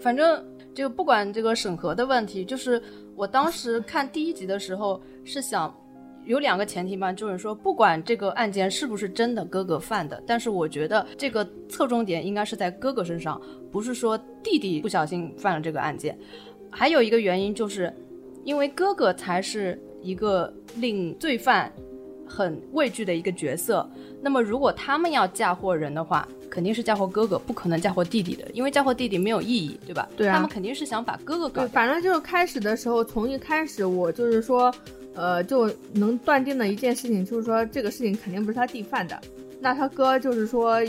[0.00, 2.82] 反正就不管这个审核的问题，就是
[3.14, 5.74] 我当时看第一集的时候是想
[6.26, 13.40] 有两个前提嘛，就是说不管这个案件是不是真的哥哥犯的，但是我觉得这个侧重点应该是在哥哥身上，
[13.72, 16.18] 不是说弟弟不小心犯了这个案件。
[16.70, 17.90] 还有一个原因就是，
[18.44, 21.72] 因为哥哥才是一个令罪犯。
[22.36, 23.88] 很畏惧的一个角色。
[24.20, 30.06] 那么，如果他们要嫁祸人的话，肯定是嫁祸哥哥，不可能嫁祸弟弟的，因为嫁祸弟弟没有意义，对吧？
[30.18, 30.34] 对啊。
[30.34, 31.66] 他们肯定是想把哥哥搞。
[31.68, 34.70] 反正就是开始的时候，从一开始我就是说，
[35.14, 39.18] 呃，就能断定的一件事情，就是说这个事情肯定不是他弟犯的。
[39.58, 40.82] 那他哥就是说，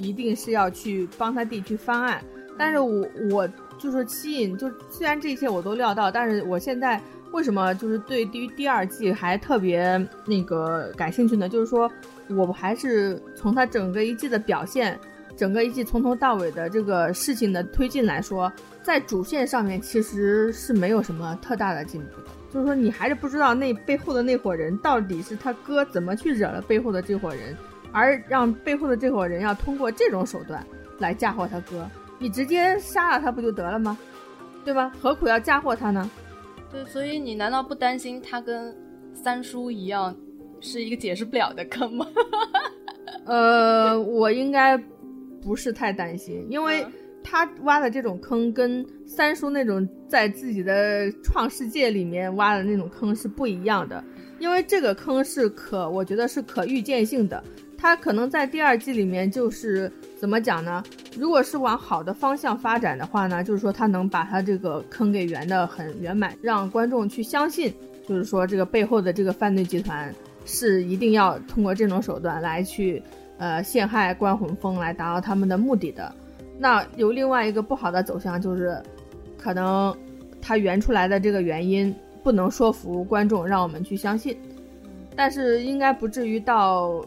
[0.00, 2.20] 一定是要去帮他弟去翻案。
[2.58, 7.00] 但是我我就是吸引，就虽然这一切我都料到，但是我现在。
[7.32, 11.48] 为什么就是对于第二季还特别那个感兴趣呢？
[11.48, 11.90] 就是说，
[12.28, 14.98] 我还是从他整个一季的表现，
[15.36, 18.50] 整个一季从头到尾的这个事情的推进来说，
[18.82, 22.28] 在主线上面其实是没有什么特大的进步的。
[22.50, 27.54] 就是说，你还是不知道那背后的那伙人到底是他哥怎么去惹了背后的这伙人，
[27.92, 30.64] 而让背后的这伙人要通过这种手段
[30.98, 31.88] 来嫁祸他哥。
[32.18, 33.96] 你直接杀了他不就得了吗？
[34.64, 34.90] 对吧？
[35.00, 36.10] 何苦要嫁祸他呢？
[36.70, 38.76] 对，所以你难道不担心他跟
[39.12, 40.14] 三叔一样
[40.60, 42.06] 是一个解释不了的坑吗？
[43.24, 44.76] 呃，我应该
[45.42, 46.86] 不是太担心，因为
[47.22, 54.02] 他挖的这种坑跟三叔那种在自己的创世界里面挖的那种坑是不一样的，
[54.38, 57.42] 因为这个坑是可，我觉得是可预见性的。
[57.80, 60.82] 他可能在第二季里面就是怎么讲呢？
[61.16, 67.72] 如果是往好的方向发展的话呢，就是说他能把他这个坑给圆的很圆满，让观众去相信，
[68.08, 70.12] 就是说这个背后的这个犯罪集团
[70.44, 73.00] 是一定要通过这种手段来去
[73.38, 76.12] 呃陷害关魂峰来达到他们的目的的。
[76.58, 78.76] 那有另外一个不好的走向就是，
[79.36, 79.96] 可能
[80.42, 84.36] 他圆出来的这个原因不能说服观众，让我们去相信，
[85.14, 87.00] 但是应该不至于到。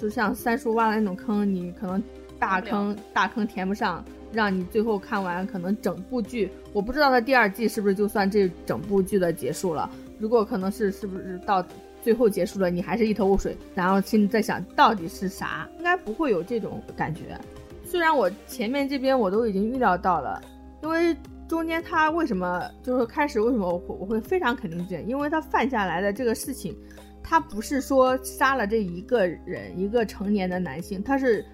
[0.00, 2.02] 就像三叔挖的那种坑，你可能
[2.38, 9.90] 大坑大坑填不上，让你最后看完可能整部剧，我不知道他第二季是不是就算这整部剧的结束了。
[10.18, 11.64] 如果可能是是不是到
[12.00, 17.38] 最后结束了，你还是一头雾水，然后心里在想到底是啥，应该不会有这种感觉。
[17.84, 20.40] 虽然我前面这边我都已经预料到了，
[20.82, 21.16] 因为
[21.48, 26.76] 中间他为什么就是开始为什么我会我会非常肯定这样，因为他犯下来的这个事情。
[27.22, 31.44] 他不是说杀了这一个人，一个成年的男性，他是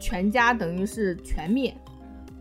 [0.00, 1.72] 全家等于是全灭，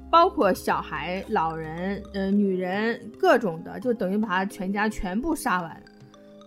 [0.09, 5.83] 包括小孩、老人、呃女人各种的，就等于把他全家全部杀完。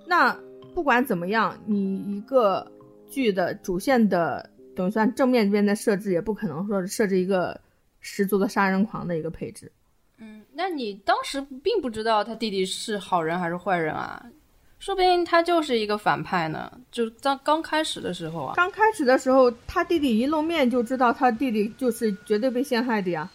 [0.06, 0.37] 那
[0.74, 2.70] 不管怎么样，你一个
[3.08, 7.60] 剧的主线的等于算正面这边的设置，也不可能说设置一个
[8.00, 9.70] 十足的杀人狂的一个配置。
[10.18, 14.26] 嗯，那你当时并不知道他弟弟是好人还是坏人啊？
[14.85, 16.70] 说不定他就是一个反派呢。
[16.92, 23.27] 就刚刚开始的时候啊，刚开始的时候，他弟弟一露面就知道他弟弟就是绝对被陷害的呀。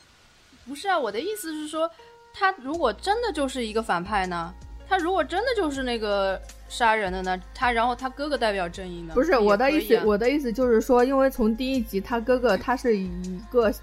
[0.68, 1.90] 不是啊，我的意思是说，
[2.36, 4.54] 他如果真的就是一个反派呢？
[4.88, 7.36] 他如果真的就是那个杀人的呢？
[7.56, 9.16] 他然后他哥哥代表正义呢？
[9.16, 13.74] 不是我的意思，啊我的意思就是说，因为从第一集他哥哥他是以一个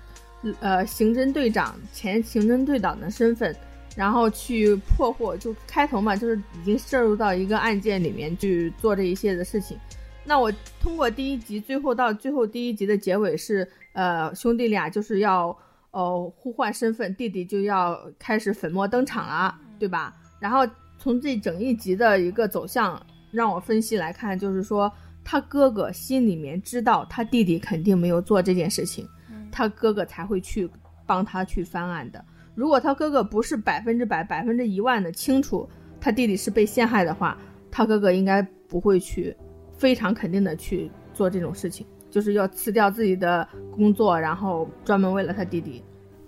[0.60, 3.52] 呃刑侦队长前刑侦队长的身份，
[3.96, 9.76] 然后去破获，就开头嘛，就是已经涉入到一个案件里面去做这一些的事情。
[10.22, 15.56] 那我通过第一集，最后到最后第一集的结尾是，呃，兄弟俩就是要
[15.92, 20.14] 呃互换身份，弟弟就要开始粉墨登场了，对吧？
[20.38, 20.66] 然后
[20.98, 24.92] 从这整一集的一个走向，让我分析来看，就是说
[25.24, 29.08] 他哥哥心里面知道他弟弟肯定没有做这件事情，
[29.50, 30.68] 他哥哥才会去
[31.06, 32.22] 帮他去翻案的。
[32.56, 35.68] 如果他哥哥不是百分之百、百分之一万的清楚
[36.00, 37.36] 他弟弟是被陷害的话，
[37.70, 39.36] 他哥哥应该不会去
[39.76, 45.84] 非常肯定的去做这种事情，就是要辞掉自己的工作，然后专门为了他弟弟。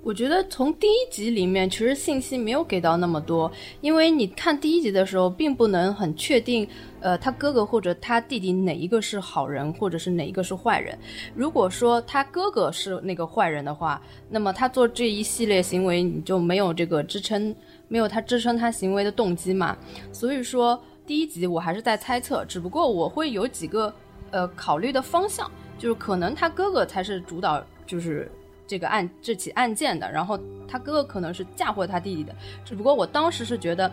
[0.09, 6.67] 我觉得从第一集里面，其实信息没有给到那么多，因为你看第一集的时候，并不能很确定，
[7.01, 10.99] 呃，他哥哥或者他弟弟哪一个是好人，或者是哪一个是坏人。
[11.35, 17.55] 如果说他哥哥是那个坏人的话，那么他做这一系列行为，你就没有这个支撑，
[17.89, 19.77] 没有他支撑他行为的动机嘛。
[20.11, 23.93] 所以说第一集我还是在猜测，只不过我会有几个
[24.31, 28.33] 呃考虑的方向，就是可能他哥哥才是主导，就是。
[28.69, 32.33] 这个案这起案件的，然后他哥哥可能是嫁祸他弟弟的，
[32.65, 33.91] 只不过我当时是觉得，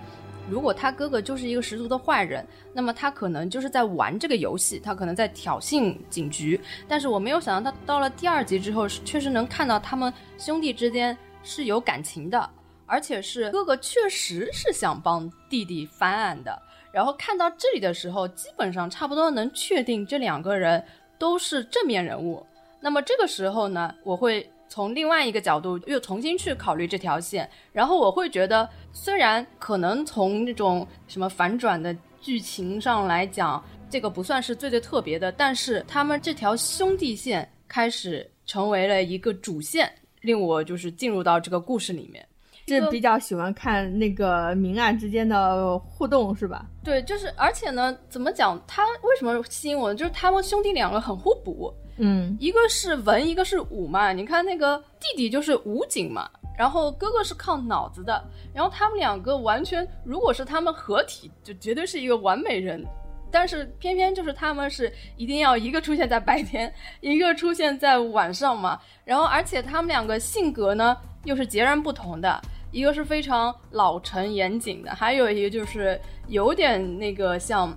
[0.49, 6.59] 如果他哥哥就是一个十足的坏人，那么他可能就是在玩这个游戏，他可能在挑衅警局。
[6.87, 12.49] 但是我没有想到，他到了第二集之后，确实能看到他们兄弟之间是有感情的，
[12.85, 16.61] 而且是哥哥确实是想帮弟弟翻案的。
[16.91, 20.83] 然后看到这里的时候，基本上差不多能确定这两个人
[21.17, 22.45] 都是正面人物。
[22.81, 24.47] 那么这个时候呢，我会。
[24.75, 42.27] 从另外一个角度又重新去考虑这条线，然后我会觉得，虽然可能从那种什么反转的剧情上来讲，这个不算是最最特别的，但是他们这条兄弟线开始成为了一个主线，令我就是进入到这个故事里面。
[42.67, 46.65] 是比较喜欢看那个明暗之间的互动，是吧？
[46.83, 48.61] 对，就是而且呢，怎么讲？
[48.67, 49.95] 他为什么吸引我呢？
[49.95, 51.73] 就是他们兄弟两个很互补。
[51.97, 54.11] 嗯，一个是文，一个是武嘛。
[54.11, 58.21] 你看那个弟弟就是武警嘛，然后哥哥是靠脑子的，
[58.53, 62.85] 然后他们两个完全，如果是他们合体，就绝对是一个完美人。
[63.31, 68.79] 但是偏偏就是他们是一定要一个出现在白天，一个出现在晚上嘛。
[69.05, 77.73] 然后而且他们两个性格呢又是截然不同的，一个是非常老成严谨的，还有一个就是有点那个像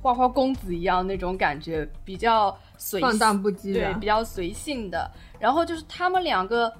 [0.00, 2.56] 花花公子一样那种感觉，比较。
[2.78, 5.10] 随放荡不羁，对，比较随性的。
[5.38, 6.72] 然后就是他们两个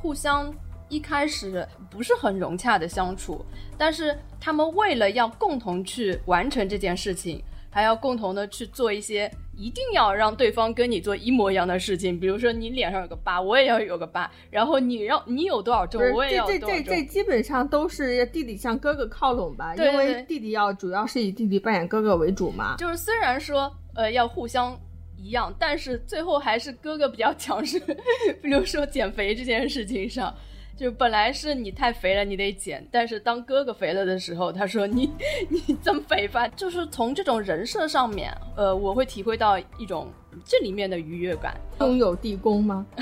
[0.00, 0.52] 互相
[0.88, 3.44] 一开始不是很融洽的相处，
[3.76, 12.20] 但是他们为了要共同去完成这件事情，还要共同的去做一些一定要让对方跟你做一模一样的事情。
[12.20, 14.30] 比如说你脸上有个疤，我也要有个疤。
[14.50, 16.68] 然后你让你有多少重，我也要多少重。
[16.68, 22.76] 这这这基本上都是弟弟向哥哥靠拢吧，因为弟弟要主要是以弟弟扮演哥哥为主嘛。
[22.76, 24.78] 就是虽然说呃要互相。
[25.24, 27.80] 一样，但是最后还是哥哥比较强势。
[28.42, 30.32] 比如说减肥这件事情上，
[30.76, 32.86] 就本来是你太肥了，你得减。
[32.92, 35.10] 但是当哥哥肥了的时候，他说你
[35.48, 40.12] 你这么肥吧，就是从这种人设上面，呃，我会体会到一种
[40.44, 41.58] 这里面的愉悦感。
[41.80, 42.84] 拥有地宫吗？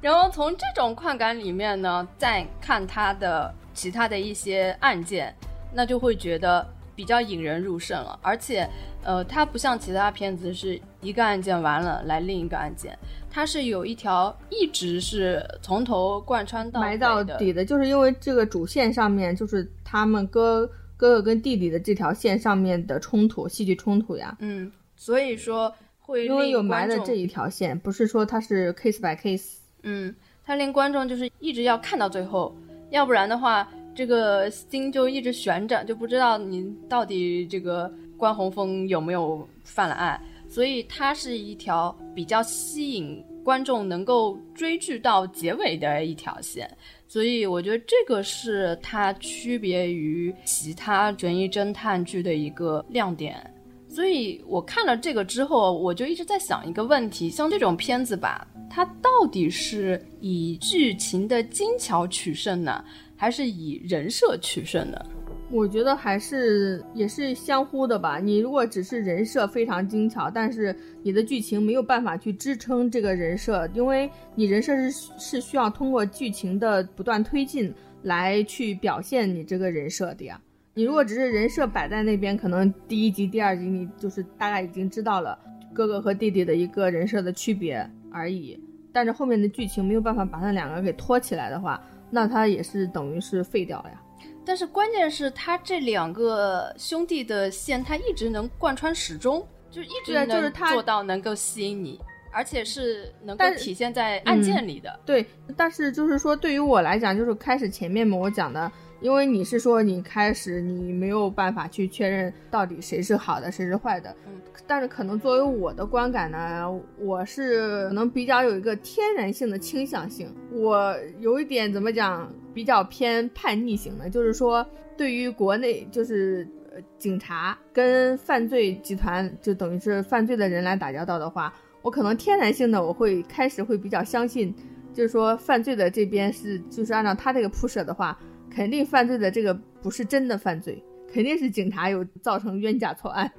[0.00, 5.34] 然后从这种快感里面呢，再看他的其他的一些案件，
[5.72, 6.64] 那就会觉得。
[6.94, 8.68] 比较引人入胜了，而且，
[9.02, 12.96] 呃，它不像其他片子是一个案件完了来另一个案件，
[13.30, 20.66] 它是有一条一直是从头贯穿到埋到底的，就是因为这个主线上面就是他们哥
[20.96, 30.14] 哥哥跟弟弟的这条线上面的冲突，戏剧冲突呀，嗯，所以说会因为有埋的这一条线，不是说它是 case by case，嗯，
[30.44, 32.54] 它令观众就是一直要看到最后，
[32.90, 33.68] 要不然的话。
[33.94, 46.68] 这个心就一直悬着，就不知道你到底这个关宏峰有没有犯了案，所以它是一条比较吸引观众能够追剧到结尾的一条线。
[47.06, 53.48] 所以我觉得这个是它区别于其他悬疑侦探剧的一个亮点。
[53.88, 62.84] 所以我看了这个之后，我就一直在想一个问题：像这种片子吧，它到底是以剧情的精巧取胜呢，
[63.24, 65.06] 还是以人设取胜的？
[65.50, 68.18] 我觉得还是也是相互的吧。
[68.18, 77.72] 你如果只是人设非常精巧，但是你的剧情没有办法去支撑这个人设，因为你人设是是需要通过剧情的不断推进
[78.02, 80.38] 来去表现你这个人设的呀。
[80.74, 85.38] 你如果只是人设摆在那边，可能第一集、第二集你就是大概已经知道了
[85.72, 88.60] 哥哥和弟弟的一个人设的区别而已，
[88.92, 94.00] 但是后面的剧情没有办法把他两个给拖起来的话，那他也是等于是废掉了呀。
[94.46, 101.98] 但是关键是他这两个兄弟的线，他一直能贯穿始终，就一直能做到能够吸引你，
[102.30, 105.00] 而且是能够体现在案件里的。
[105.06, 105.24] 对，
[105.56, 114.14] 但是就是说对于我来讲，就是开始前面嘛，我讲的，因为你是说你开始你没有办法去确认到底谁是好的，谁是坏的。
[114.26, 114.40] 嗯。
[114.66, 122.32] 但是可能作为我的观感呢，我是可能比较有一个天然性的倾向性，我有一点怎么讲？
[122.54, 124.64] 比较偏叛逆型的，就是说，
[124.96, 134.54] 对于国内就是呃警察跟犯罪集团，就等于是犯罪的人来打交道的话，我可能天然性的我会开始会比较相信，
[134.92, 138.16] 就是说犯罪的这边是就是按照他这个铺设的话，
[138.54, 139.52] 肯定犯罪的这个
[139.82, 140.82] 不是真的犯罪，
[141.12, 143.30] 肯定是警察有造成冤假错案，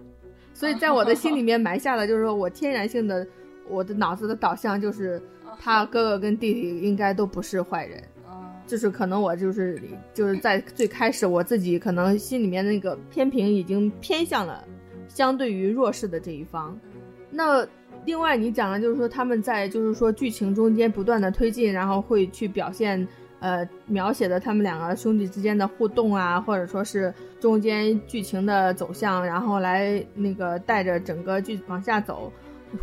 [0.53, 3.25] 所以在我的心里面埋下了，就是说我天然性的
[3.69, 5.21] 我的脑子的导向就是
[5.59, 8.03] 他哥哥跟弟弟应该都不是坏人。
[8.67, 9.79] 就是可能我就是
[10.11, 14.63] 就是在最开始我自己可能心里面那个偏平已经偏向了
[15.07, 16.75] 相对于弱势的这一方。
[17.29, 17.63] 那
[18.05, 23.07] 另外你讲了就是说他们在就是说剧情中间不断的推进，然后会去表现
[23.39, 32.31] 呃描写的他们两个兄弟之间的互动啊，或者说是中间剧情的走向，然后来那个带着整个剧往下走，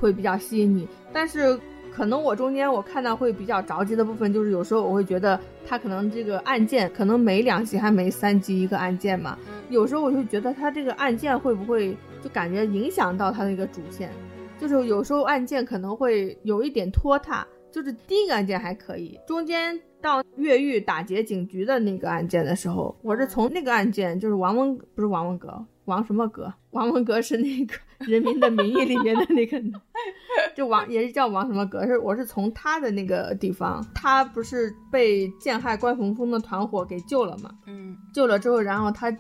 [0.01, 0.89] 会比较吸引你。
[1.13, 1.59] 但是。
[1.95, 9.39] 可能我中间我看到会比较着急的部分，就是有时候我会觉得他可能这个案件可能每两集还没三集一个案件嘛，
[9.69, 14.11] 有时候我就觉得他这个案件会不会就感觉影响到他那个主线，
[14.59, 25.65] 就是有时候案件可能会有一点拖沓，就是第一个案件还可以，中间到越狱打劫警局的那个案件的时候，我是从那个案件就是王文不是王文革。
[25.87, 26.53] 王什么革？
[26.71, 27.75] 王文革是那个
[28.09, 29.61] 《人民的名义》里面的那个，
[30.55, 31.85] 就王也是叫王什么革？
[31.85, 37.51] 是我是从他的那个地方，他不是被陷害关宏峰的团伙给救了嘛？
[37.67, 39.13] 嗯，救了之后，然后他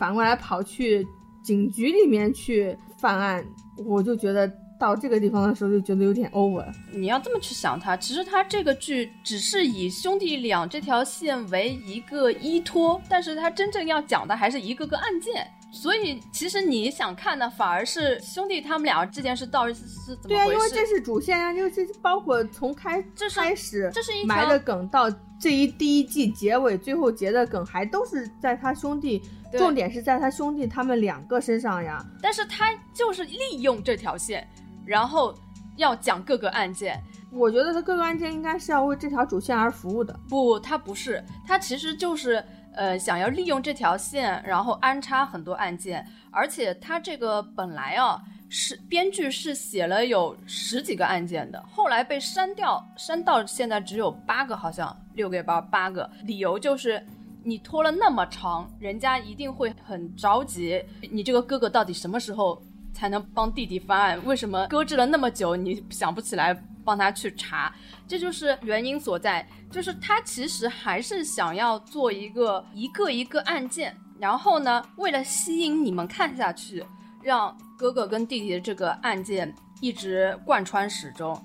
[0.00, 1.06] 反过来跑去
[1.44, 3.46] 警局里面去犯案，
[3.86, 6.64] 我就觉得到这个地方的时候就觉得有点 over。
[6.90, 15.46] 你要这么去想它，其实它这个剧只是以兄弟俩这条线为一个依托，但是它真正要讲的还是一个个案件。
[15.72, 20.46] 所以，其实你想看的反而是兄弟他们俩这件事到底是是怎么回事？
[20.46, 25.08] 对啊，因为这是主线呀，就是包括从开这是开始，这是一埋的梗到
[25.38, 29.22] 这一第一季结尾最后结的梗，还都是在他兄弟，
[29.56, 32.04] 重点是在他兄弟他们两个身上呀。
[32.20, 34.44] 但是他就是利用这条线，
[34.84, 35.34] 然后
[35.76, 37.00] 要讲各个案件。
[37.32, 40.18] 我觉得它各个案件应该是要为这条主线而服务的。
[40.28, 42.44] 不，它不是，它其实就是。
[42.72, 57.04] 呃，想要利用这条线，然后安插很多案件，而且它这个本来啊是编剧是写了有十几个案件的，后来被删掉，删到现在只有八个，好像六个八八个，理由就是
[57.42, 62.62] 你拖了那么长，人家一定会很着急，你这个哥哥到底什么时候
[62.92, 64.24] 才能帮弟弟翻案？
[64.24, 66.54] 为什么搁置了那么久，你想不起来？
[66.82, 67.72] 帮他去查，
[68.08, 69.46] 这就是原因所在。
[69.70, 76.84] 就是他其实还是想要做一个一个一个案件，然后呢，为了吸引你们看下去，
[77.22, 81.38] 让哥哥跟弟弟的这个案件一直贯穿始终。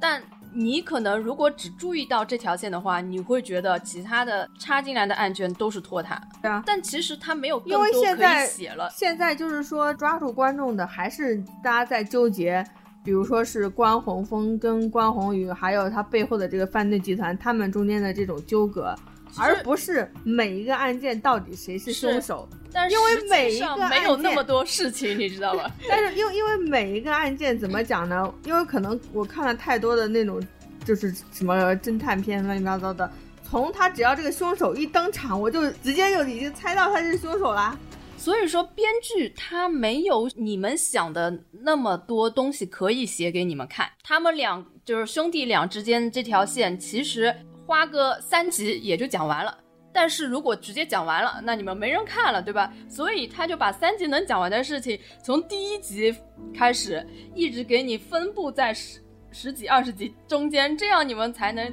[0.00, 0.22] 但
[0.58, 6.20] 你可能如果只注意到这条线的话，你会觉得其他的插进来的案卷都是拖沓。
[6.42, 7.80] 对啊，但其实他没有更多
[8.16, 8.90] 可以写了。
[8.90, 12.64] 现在就是说抓住观众的还是大家在纠结。
[13.04, 18.94] 比如说是关宏峰跟关宏宇，还有他背后的这个犯罪集团，他们中间的这种纠葛，
[19.36, 22.48] 而不是每一个案件到底谁是凶手。
[22.72, 25.70] 但是因为每一个没有那么多事情，你知道吧？
[25.88, 28.32] 但是因因为每一个案件怎么讲呢？
[28.44, 30.40] 因为可能我看了太多的那种，
[30.84, 33.10] 就是什么侦探片乱七八糟的，
[33.42, 37.76] 从他只要这个凶手一登场，我就直接就已经猜到他是凶手啦。
[38.18, 43.88] 所以说，编剧他没有你们想的那么多东西可以写给你们看。
[44.02, 47.34] 他们俩就是兄弟俩之间这条线，其实
[47.68, 49.54] 花个三集也就讲完了。
[49.92, 52.72] 但是如果直接讲完了，那你们没人看了，对吧？
[52.88, 56.14] 所以他就把三集能讲完的事情，从第一集
[56.54, 59.02] 开始一直给你分布在十
[59.32, 61.70] 十几、二十集中间，这样你们才能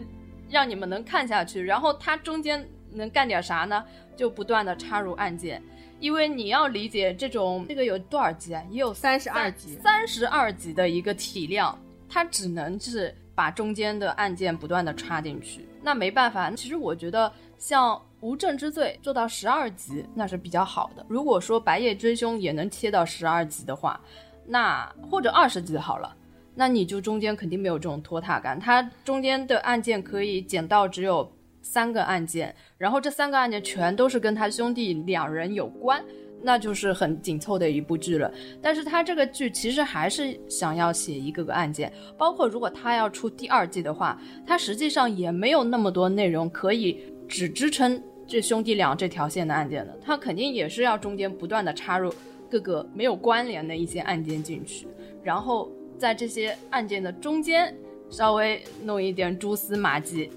[0.50, 1.64] 让你们能看下去。
[1.64, 3.82] 然后他中间能干点啥呢？
[4.18, 5.64] 就不断的插入案件，
[6.02, 8.62] 因为你要理解这种这个有多少集啊？
[8.70, 11.78] 也有三十二集，三十二集的一个体量，
[12.10, 15.66] 它只能是把中间的案件不断的插进去。
[15.86, 21.06] 那没办法，其实我觉得像《无证之罪》做到十二集那是比较好的。
[21.08, 24.02] 如果说《白夜追凶》也能切到十二集的话，
[24.48, 26.16] 那或者二十集好了，
[26.56, 28.60] 那你就中间肯定没有这种拖沓感。
[28.60, 31.32] 它中间的案件可以减到只有
[31.62, 36.04] 三个案件，然后这三个案件全都是跟他兄弟两人有关。
[36.46, 38.32] 那就是很紧凑的一部剧了，
[38.62, 52.14] 但是他这个剧其实还是想要写一个个案件，包括如果他要出第二季的话，他实际上也没有那么多内容可以只支撑这兄弟俩这条线的案件的，他肯定也是要中间不断的插入
[52.48, 54.88] 各个没有关联的一些案件进去，
[55.24, 57.76] 然后在这些案件的中间
[58.12, 60.30] 稍微弄一点蛛丝马迹，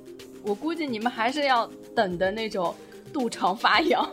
[0.42, 2.74] 我估计你们还是要等的那种
[3.12, 4.08] 肚肠发痒。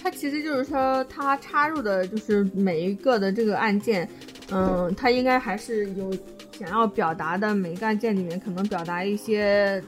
[0.00, 4.08] 它其实就是说，它插入的就是每一个的这个案件，
[4.50, 6.10] 嗯，它应该还是有
[6.52, 7.54] 想要表达的。
[7.54, 9.82] 每一个案件里面可能表达一些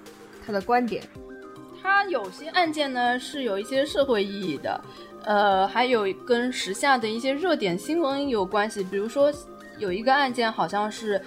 [0.44, 1.02] 他的观点。
[1.80, 4.80] 它有些案件呢是有一些社会意义的，
[5.24, 8.82] 呃，还有跟时下的一些热点新闻有关系。
[8.82, 9.32] 比如说
[9.78, 11.20] 有一个案件好像是。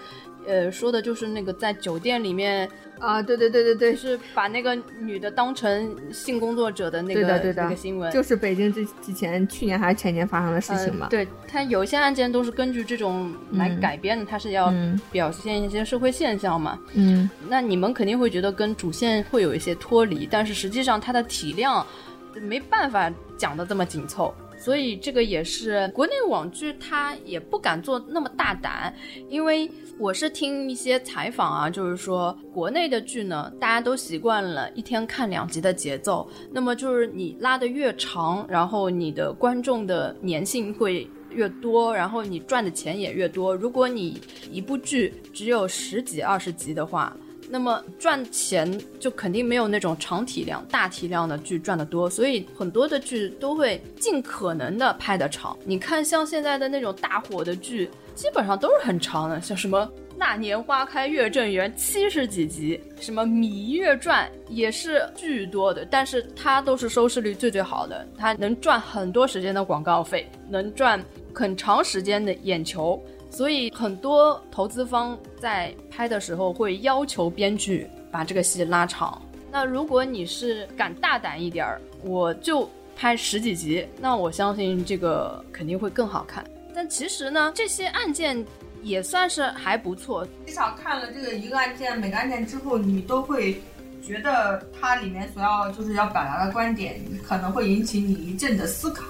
[0.47, 2.69] 呃，说的就是那个在酒店里面
[2.99, 11.07] 啊，对对对对对，是把那个女的当成性工作者的那个那个新闻，就是北京之之前去年还是前年发生的事情嘛。
[11.09, 14.73] 对，它有一些案件都是根据这种来改编的，它是要
[15.11, 16.79] 表现一些社会现象嘛。
[16.93, 21.85] 嗯，那你们肯定会觉得跟主线会有一些脱离，但是实际上它的体量
[22.41, 24.33] 没办法讲的这么紧凑。
[24.63, 28.95] 所以这个也是国内网剧，它也不敢做那么大胆，
[29.27, 43.53] 因为我是听一些采访啊，就是说国内的剧呢，大家都习惯了一天看两集的节奏，那么就是你拉的越长，然后你的观众的粘性会越多，然后你赚的钱也越多。
[43.53, 47.13] 如果你一部剧只有十几二十集的话，
[47.53, 48.67] 那么赚钱
[48.99, 55.55] 就肯定没有那种长体量、大体量的剧赚得多，所以很多的剧都会尽可能的拍得长。
[55.63, 59.85] 你看，像现在的那种大火的剧，基本上都是很长的，像什么
[60.17, 70.99] 《那年花开月正圆》七十几集，什么《芈月传》也是巨多的，但是它都是收视率最最好的，它能赚很多时间的广告费，能赚
[71.31, 72.99] 很长时间的眼球。
[73.33, 79.19] 所以很多投资方在拍的时候会要求编剧把这个戏拉长。
[79.51, 86.45] 那如果你是敢大胆一点儿，我就拍十几集，那我相信这个肯定会更好看。
[86.75, 88.45] 但其实呢，这些案件
[88.83, 90.27] 也算是还不错。
[90.45, 93.59] 至少看了这个一个案件，每个案件之后，你都会
[94.05, 99.03] 觉得它里面所要就是要表达的观点，可能会引起你一阵的思考。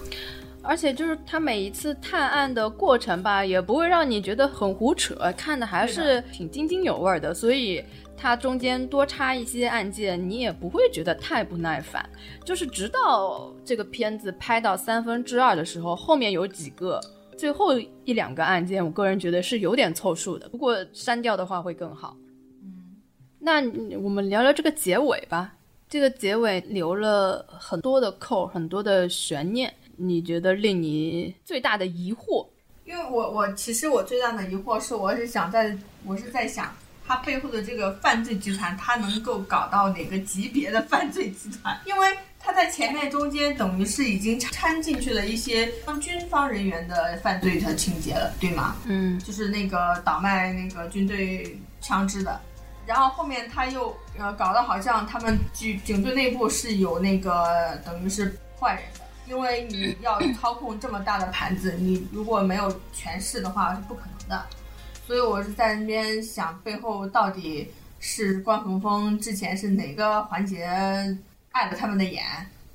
[0.63, 7.33] 而且就是他每一次探案的过程吧，也不会让你觉得很胡扯，看的还是挺津津有味的。
[7.33, 7.83] 所以
[8.15, 12.07] 它中间多插一些案件，你也不会觉得太不耐烦。
[12.45, 17.01] 就是直到这个片子拍到三分之二的时候，后面有几个
[17.37, 20.47] 最后一两个案件，我个人觉得是有点凑数的。
[20.47, 22.15] 不过删掉的话会更好。
[22.61, 23.01] 嗯，
[23.39, 23.61] 那
[23.99, 25.55] 我们聊聊这个结尾吧。
[25.89, 29.71] 这个结尾留了很多的扣，很多的悬念。
[30.05, 32.45] 你觉得令你最大的疑惑？
[32.83, 36.75] 因为我我其实我最大的疑惑是，我是想在，我是在想，
[37.07, 41.79] 他背后的这个犯罪集团，他能够搞到哪个级别的犯罪集团？
[41.85, 48.75] 因为他在前面中间等于是已经掺进去了一些军方人员的犯罪的情节了，对吗？
[48.85, 52.37] 嗯，就是那个倒卖那个军队枪支的，
[52.85, 58.83] 然后后面他又呃搞得好像他们警警队内部是有那个等于是坏人。
[59.27, 64.45] 因为你要操控这么大的盘子，你如果没有权势的话是不可能的。
[65.05, 67.69] 所以我是在那边想，背后到底
[67.99, 70.65] 是关宏峰之前是哪个环节
[71.51, 72.23] 碍了他们的眼，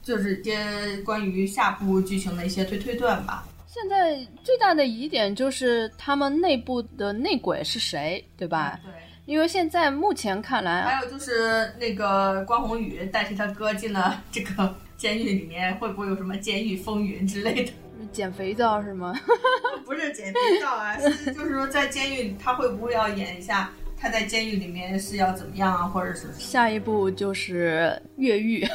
[0.03, 0.59] 就是接
[1.05, 3.47] 关于下部剧情的一些推推断吧。
[3.67, 8.79] 现在最大的疑点就是他们内部的内鬼是谁，对吧？
[8.85, 8.93] 对。
[9.27, 14.75] 因为现在目前看来，还有就是那个关宏宇代替他哥进了这个。
[14.99, 17.73] 监狱里面会不会有什么监狱风云之类的？
[18.13, 19.15] 捡肥皂是吗？
[19.87, 28.67] 不是捡肥皂啊， 是就是说在监狱里他会不会要演一下他在监狱里面是要怎么样啊，或者是下一步就是越狱。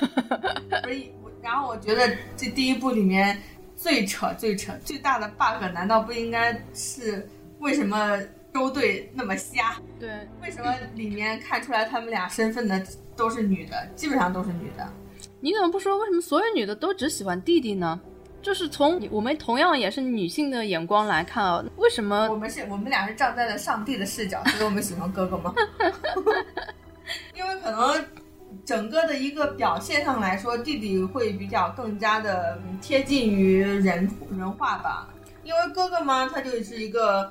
[0.84, 1.04] 不是，
[1.42, 3.38] 然后我觉得这第一部里面
[3.76, 7.28] 最扯、最扯、最大的 bug，难道不应该是
[7.60, 8.18] 为什么
[8.54, 9.76] 周队那么瞎？
[10.00, 10.10] 对，
[10.42, 12.82] 为什么里面看出来他们俩身份的
[13.16, 14.88] 都是女的，基本上都是女的？
[15.44, 18.00] 你怎么不说为什么所有女的都只喜欢弟弟呢？
[18.42, 25.54] 就是从我们同样也是女性的眼光来看啊，为什么我们是我们俩是站在了上帝的视角，所以我们喜欢哥哥吗？
[27.36, 28.06] 因为可能
[28.64, 35.10] 整个的一个表现上来说，弟弟会比较更加的贴近于人人话吧。
[35.44, 37.30] 因为哥哥嘛，他就是一个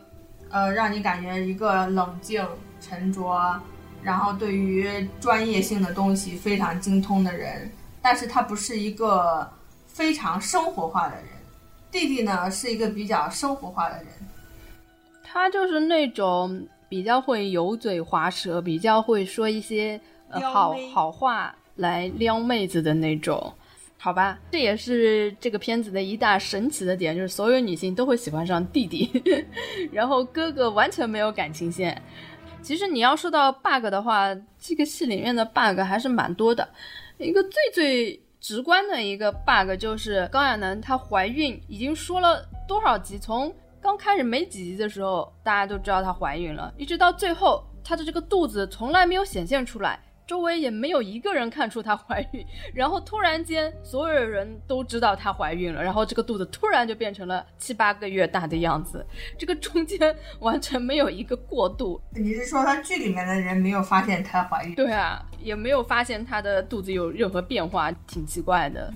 [0.51, 2.47] 呃，让你感觉一个冷静
[2.79, 3.59] 沉着，
[4.03, 7.71] 然后对于专业性的东西非常精通的人，
[8.03, 9.49] 但是他不是一个。
[9.95, 11.27] 非常生活化的人，
[11.91, 14.07] 弟弟呢是一个比较生活化的人，
[15.23, 20.01] 他就是那种比较会油嘴滑舌，比较会说一些
[20.31, 23.53] 呃好好话来撩妹子的那种，
[23.99, 29.11] 好吧，这也是这个片子的一大神奇的点，就是所有女性都会喜欢上弟弟，
[29.93, 32.01] 然后哥哥完全没有感情线。
[32.63, 36.67] 其实你要说到 bug 的话，这个戏里面的 bug 还是蛮多的，
[37.23, 38.23] 一个最最。
[38.43, 43.17] 直观的一个 bug 就是高亚楠她怀孕已经说了多少集？
[43.17, 50.01] 从刚开始没几集的时候，大家都知道她怀孕了，一直到最后，她的这个肚子从来没有显现出来。
[50.33, 59.05] 周围也没有一个人看出她怀孕，然后突然间所有的人都知道她怀孕了，然后这个肚子突然就变成了七八个月大的样子，
[59.37, 62.01] 这个中间完全没有一个过渡。
[62.13, 64.75] 你是说他剧里面的人没有发现她怀孕？
[64.75, 68.91] 对啊，也没有发现她的肚子有任何变化，挺奇怪的。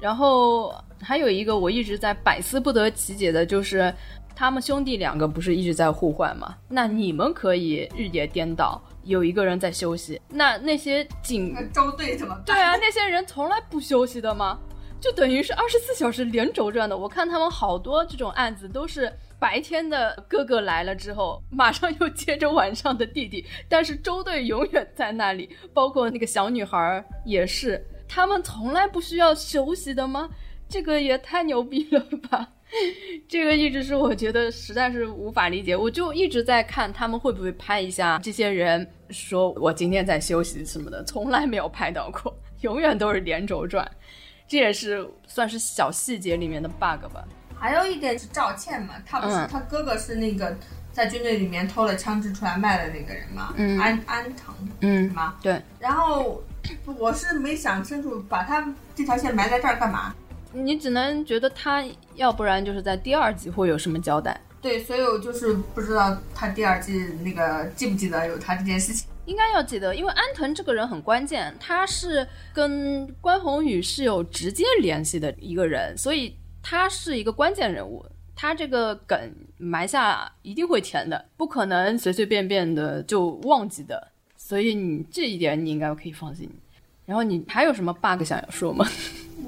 [0.00, 3.94] 然后还有一个我一直在百思不得其解的就是，
[4.34, 6.56] 他们兄弟两个不是一直在互换吗？
[6.68, 8.82] 那你们可以日夜颠倒。
[9.04, 12.44] 有一个人在休息，那那些警周队怎么办？
[12.44, 14.58] 对啊，那些人从来不休息的吗？
[15.00, 16.96] 就等于是二十四小时连轴转的。
[16.96, 25.48] 我看他们好多这种案子都是白天的哥哥来了之后，马上又接着晚上的弟弟，但是周队永远在那里。
[25.72, 30.28] 包括那个小女孩也是，他们从来不需要休息的吗？
[30.68, 32.48] 这个也太牛逼了吧！
[33.28, 43.88] 这个一直是我觉得实在是无法理解，我就一直在看他们会不会拍一下这些人说我今天在休息什么的，从来没有拍到过，永远都是连轴转，
[44.46, 47.24] 这也是算是小细节里面的 bug 吧。
[47.58, 50.56] 还有一点是赵倩嘛，她不是她哥哥是那个
[50.92, 55.36] 在军队里面偷了枪支出来卖的那个人嘛，嗯安安藤，嗯，是吗？
[55.42, 55.60] 对。
[55.78, 56.42] 然后
[56.98, 60.14] 我是没想清楚，把他这条线埋在这儿干嘛？
[60.52, 61.84] 你只能觉得他，
[62.14, 64.40] 要不然就是在第二季会有什么交代。
[64.60, 66.92] 对，所以我就是不知道他第二季
[67.22, 69.08] 那个记不记得有他这件事情。
[69.26, 78.04] 应该要记得，因为安藤这个人很关键，他是跟关宏宇是有直接联系的一个人，所以他是一个关键人物。
[78.34, 79.18] 他这个梗
[79.58, 84.08] 埋下一定会填的，不可能随随便便的就忘记的。
[84.36, 86.50] 所以你这一点你应该可以放心。
[87.04, 88.86] 然后你还有什么 bug 想要说吗？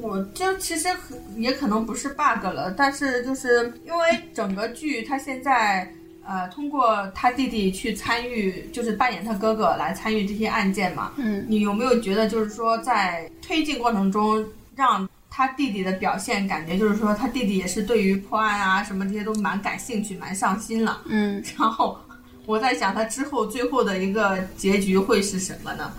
[0.01, 0.88] 我这其实
[1.36, 5.93] 也可能不是 bug 了，但是就是因为整个剧他现在
[6.26, 11.12] 呃通过他弟弟去参与，就是扮演他哥哥来参与这些案件嘛。
[11.16, 21.03] 嗯，你有没有觉得就是说在推进过程中，让他弟弟的表现感觉就是说他弟弟也是对于破案啊什么这些都蛮感兴趣、蛮上心了。
[21.07, 21.99] 嗯，然后
[22.47, 25.93] 我在想他之后最后的一个结局会是什么呢？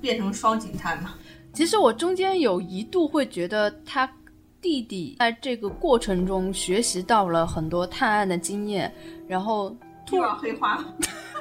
[0.00, 1.14] 变成双警探吗？
[1.54, 4.10] 其实我中间有一度会觉得他
[4.60, 8.92] 弟弟在这个过程中学习到了很多探案的经验，
[9.28, 9.74] 然后
[10.04, 10.84] 突然黑化。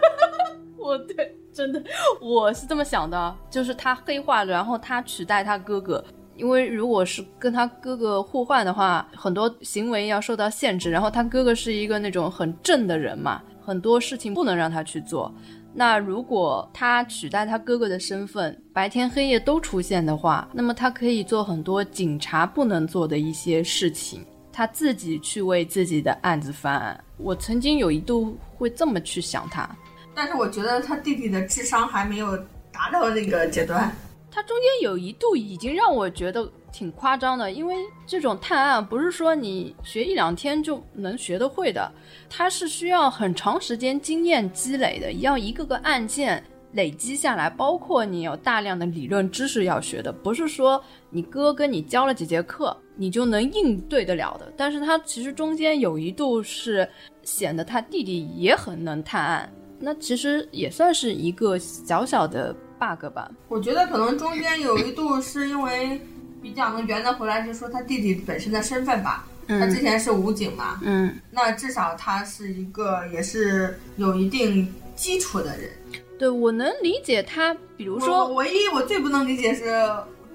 [0.78, 1.82] 我对，真的
[2.22, 6.04] 我是这么想的，就是他黑化了，然后他取代他哥哥，
[6.36, 15.34] 因为如果是跟他哥哥互换的话，很多行为要受到限制，然后他哥哥是一个那种很正的人嘛，很多事情不能让他去做。
[15.76, 27.04] 那如果他取代他哥哥的身份，白天黑夜都出现的话，那么他可以做很多警察不能做的一些事情，他自己去为自己的案子翻案。
[27.18, 29.68] 我曾经有一度会这么去想他，
[30.14, 32.38] 但是我觉得他弟弟的智商还没有
[32.72, 33.92] 达到那个阶段。
[34.30, 36.48] 他中间有一度已经让我觉得。
[36.74, 41.90] 挺夸张的，因为这种探案不是说你学一两天就能学得会的，
[42.30, 46.44] 它是需要很长时间经验积累的，要一个个案件
[46.74, 54.52] 累积下来，包括你有大量的理论知识要学的，不是说你哥跟你教了几节课，你就能应对得了的。
[54.58, 56.90] 但是他其实中间有一度是
[57.22, 63.30] 显得他弟弟也很能探案，那其实也算是一个小小的 bug 吧。
[63.48, 66.02] 我觉得可能中间有一度是因为
[66.44, 69.26] 比较能圆得回来，是说他弟弟本身的身份吧。
[69.46, 75.70] 他之前是武警嘛，嗯，那至少他是一个也是有一定基础的人。
[76.18, 79.66] 对，我能理解他，比如说，唯一我最不能理解是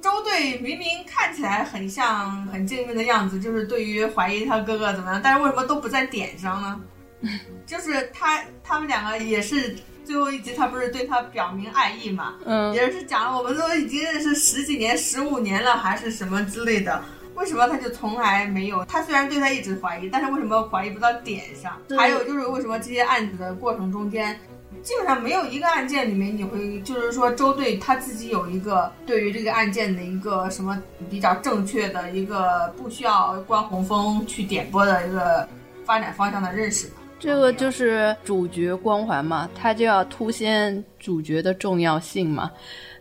[0.02, 6.80] 周队明明看起来很像很敬业的样子，就是对于怀疑他哥哥怎么样，但是为什么都不在点上呢？
[7.64, 9.74] 就是他他们两个也是
[10.08, 12.32] 最后一集，他不是对他表明爱意嘛？
[12.46, 17.04] 嗯，也是讲了我们都已经认识十几年、十五年了，还是什么之类的。
[17.34, 18.82] 为什么他就从来没有？
[18.86, 21.78] 他虽然对他一直怀疑，但是为什么怀疑不到点上？
[21.98, 24.34] 还有就是为什么这些案子的过程中间，
[24.82, 35.46] 基本上没有一个案件里面你会就是说周队他自己有一个对于这个案件的一个什么比较正确的一个不需要关洪峰去点拨的一个
[35.84, 36.94] 发展方向的认识吧？
[37.18, 42.50] 这个就是主角光环嘛，他就要凸显主角的重要性嘛，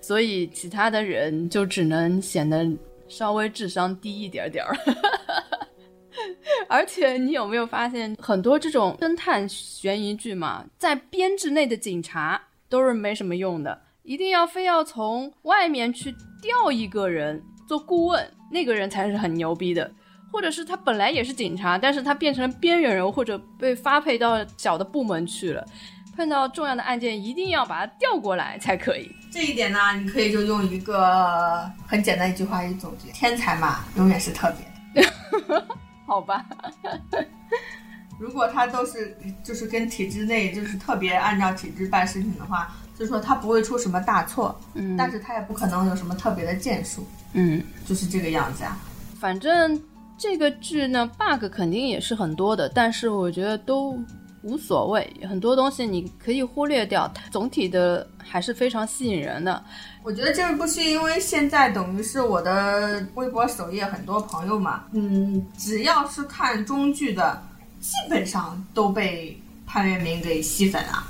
[0.01, 2.67] 所以其他的人就只能显得
[3.07, 4.75] 稍微智商低一点点儿。
[6.67, 16.11] 而且你有没有发现，很多这种侦探悬疑剧嘛，在编制内的警察都是没什么用的，一定要非要从外面去
[16.41, 19.89] 调一个人做顾问，那个人才是很牛逼的。
[20.31, 25.65] 或者是他本来也是警察，但是他变成了边缘人，或者被发配到小的部门去了。
[26.15, 29.15] 碰到重要的案件，一定要把他调过来才可以。
[29.31, 34.51] 这一点呢，你可以就用一个很简单一句话一总结：天才嘛，永远是特
[34.93, 35.11] 别的。
[36.07, 36.43] 好吧，
[38.19, 48.75] 如果他都是就是跟体制内就是特别按照体制办事情的话，就是说他不会出什么大错，嗯但是他也不可能有什么特别的建树，嗯，就是这个样子啊。
[49.19, 49.79] 反正
[50.17, 53.97] 这个剧呢，bug 肯定也是很多的，但是我觉得都
[54.41, 59.63] 无所谓，很多东西你可以忽略掉，它总体的还是非常吸引人的。
[60.03, 67.41] 我觉得这部戏，因为现在等于是我的微博首页很多朋友嘛，嗯，只要是看中剧的，
[67.79, 71.03] 基本上都被潘粤明给吸粉了。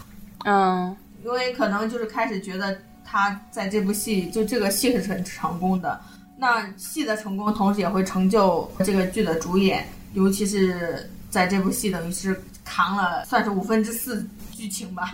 [0.45, 5.99] 嗯因为可能就是开始觉得他在这部戏就这个戏是很成功的，
[6.37, 15.11] 那戏的成功同时也会成就这个剧的主演，尤其是在这部戏等于是扛了算是五分之四剧情吧，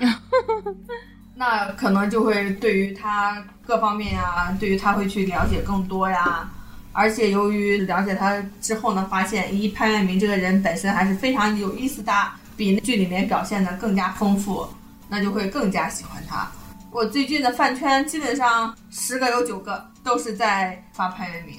[1.36, 6.50] 那可能就会对于他各方面呀，对于他会去了解更多呀。
[6.92, 12.12] 而且由于了解他之后呢，发现一潘粤明这个人本身还是非常有意思的，
[12.56, 14.68] 比剧里面表现的更加丰富。
[15.10, 16.50] 那就会更加喜欢他。
[16.94, 21.56] 我最近的饭圈基本上十个有九个都是在发潘粤明，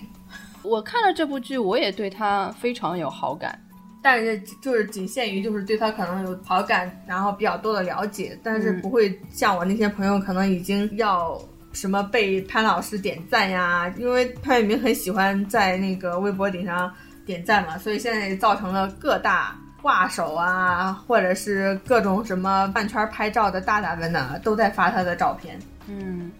[0.62, 3.58] 我看了这部剧，我也对他非常有好感。
[4.00, 11.36] 但是就是仅限于就是对他可能有好感，然后比较多的了解，但是不会像我那些朋友可能已经要
[11.72, 16.92] 什么被潘老师点赞呀，因为潘粤明很喜欢在那个微博顶上
[17.26, 19.58] 点赞嘛，所以现在也造成了各大。
[19.84, 25.58] 挂手啊，或者是各种什么饭圈拍照的大大们呢，都在发他的照片。
[25.86, 26.32] 嗯，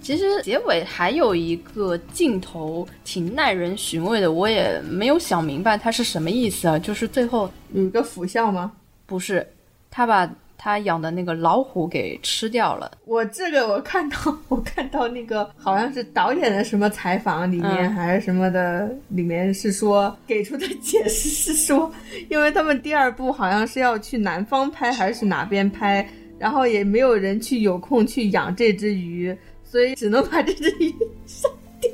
[0.00, 6.78] 其实结尾还有一个镜头挺耐人寻味的，我也没有想明白它是什么意思啊。
[6.78, 8.72] 就是最后有一个腐笑吗？
[9.04, 9.46] 不是，
[9.90, 10.26] 他把
[10.66, 12.90] 他养的那个老虎给吃掉了。
[13.04, 14.16] 我这个我看到，
[14.48, 21.88] 我看到那个好像是导演的什么采访里面、还是什么的，里面是说给出的解释是说，
[22.28, 26.04] 因为他们第二部好像是要去南方拍还是哪边拍，
[26.36, 30.92] 然后也没有人去有空去养这只鱼，所以只能把这只鱼
[31.26, 31.48] 杀
[31.80, 31.88] 掉。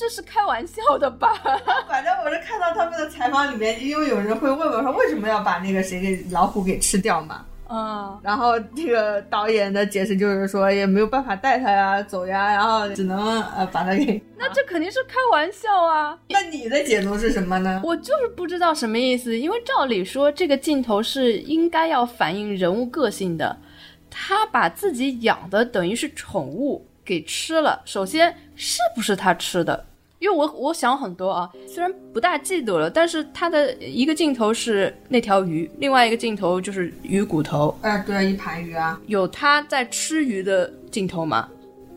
[0.00, 1.28] 这是开玩笑的吧？
[1.86, 7.44] 反正我是看到他们的采访里面，因为有人会问我说为什么要把那个谁给老虎给吃掉嘛。
[7.68, 14.20] 嗯，然后这个导演的解释就是说，也没有办法带他呀走呀，然后只能呃把他给。
[14.38, 16.18] 那这肯定是开玩笑啊！
[16.30, 17.82] 那你的解读是什么呢？
[17.84, 23.54] 我就是不知道什么意思，因为照理说这个镜头是应该要反映人物个性的，
[24.10, 27.82] 他把自己养的等于是宠物给吃了。
[27.84, 29.84] 首先是不是他吃的？
[30.20, 41.48] 因为我我想很多啊，虽然不大记得了，但是他的一个镜头是那条鱼，另外一个镜头就是鱼骨头，呃，对，一盘鱼啊，有他在吃鱼的镜头吗？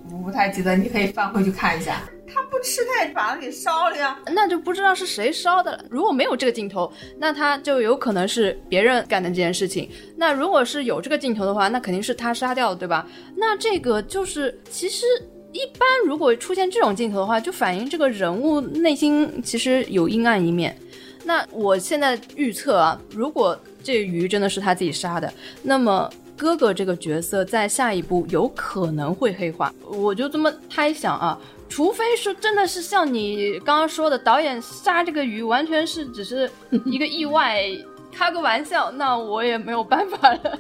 [0.09, 2.01] 我不太记得，你可以翻回去看一下。
[2.26, 4.17] 他不吃，他也把它给烧了呀。
[4.28, 5.86] 那就不知道是谁烧的了。
[5.89, 9.89] 如果没有这个镜头，那他就有可能是别人干的这件事情。
[10.15, 13.05] 那如果是有这个镜头的话，那肯定是他杀掉的，对吧？
[13.36, 15.05] 那这个就是其实。
[15.54, 20.76] 一般如果出现这种镜头的话，就反映这个人物内心其实有阴暗一面。
[21.24, 25.32] 那我现在预测啊，如果这鱼真的是他自己杀的，
[25.62, 29.74] 那么哥哥这个角色在下一步有可能会黑化。
[29.88, 31.39] 我就这么猜想啊，
[31.70, 36.49] 除非是真的是像你刚刚说的，导演杀这个鱼完全是只是
[36.84, 37.62] 一个意外，
[38.12, 40.60] 开个玩笑，那我也没有办法了。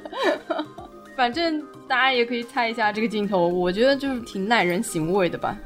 [1.15, 5.57] 反正大家也可以猜一下这个镜头，我觉得就是挺耐人寻味的吧。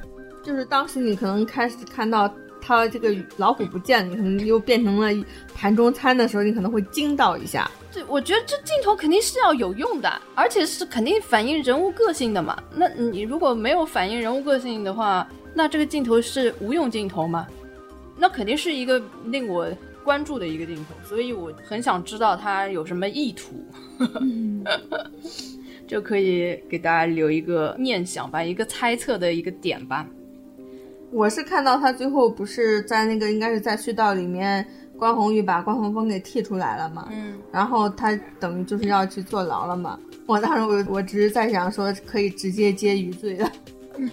[0.43, 7.69] 就是当时你可能开始看到它这个老虎不见了，你可能又变成了盘中餐的时候，你可能会惊到一下。
[7.93, 12.61] 对，我觉得这镜头肯定是要有用的，而且是肯定反映人物个性的嘛。
[12.73, 17.47] 那你如果没有反映人物个性的话，那这个镜头是无用镜头吗？
[18.17, 19.67] 那肯定是一个令我
[20.07, 23.61] 关注的一个镜头，所以我很想知道他有什么意图。
[25.85, 30.07] 就可以给大家留一个念想吧，一个猜测的一个点吧。
[31.11, 34.65] 我是看到他最后不是在那个应该是在隧道里面，
[34.97, 37.09] 关宏宇把关宏峰给剔出来了嘛？
[37.11, 37.37] 嗯。
[37.51, 39.99] 然后他等于就是要去坐牢了嘛？
[40.25, 43.51] 我当时我我只是在想说可以直接接余罪了。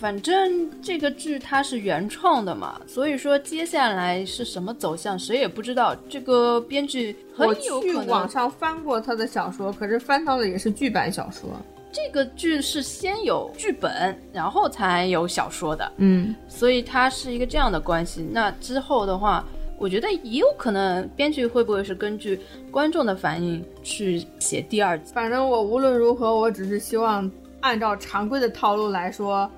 [0.00, 5.96] 反正这个剧它是原创的嘛，所以说接下来是什么走向，谁也不知道。
[6.08, 11.50] 这个编剧很有可能网上翻过他的小说，可是翻到的也是剧版小说。
[11.90, 18.22] 这个剧是先有剧本，然后才有小说的，嗯，所以它是一个这样的关系。
[18.30, 19.44] 那之后的话，
[19.78, 22.38] 我觉得也有可能编剧会不会是根据
[22.70, 25.12] 观众的反应去写第二集。
[25.12, 27.28] 反正我无论如何，我只是希望
[27.60, 29.50] 按照常规的套路来说。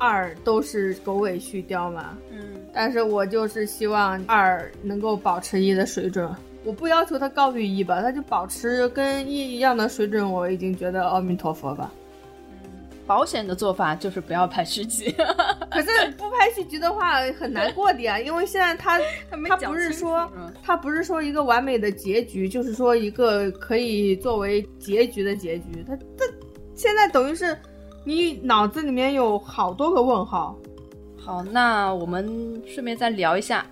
[0.00, 2.40] 二都是狗尾续貂嘛，嗯，
[2.72, 6.26] 但是我就是希望二能够保持一的水准，
[6.64, 11.92] 我不要求他高于一吧，他就保持跟一一样的水准，我已经觉得阿弥陀佛吧。
[12.50, 12.70] 嗯，
[13.06, 15.14] 保险的做法就是不要拍续集，
[15.70, 18.98] 可是不拍续集的话很难过的呀，因为现在他
[19.46, 20.26] 他不是说
[20.62, 26.24] 他不是说一个完美的结局，就是说一个可以作为结局的结局，他他
[26.74, 27.54] 现在等于是。
[28.04, 30.56] 你脑子里面有好多个问号。
[31.18, 33.66] 好，那我们顺便再聊一下，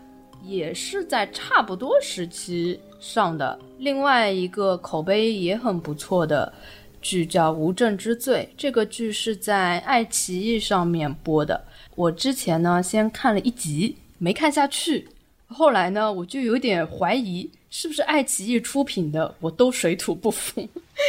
[0.45, 6.53] 也是在差不多时期上的另外一个口碑也很不错的
[7.01, 8.47] 剧，叫《无证之罪》。
[8.57, 11.65] 这个剧是在爱奇艺上面播的。
[11.95, 15.09] 我之前呢，先看了一集，没看下去。
[15.47, 20.67] 后来呢，我就有点怀疑是不是爱奇艺出品的，我都水土不服。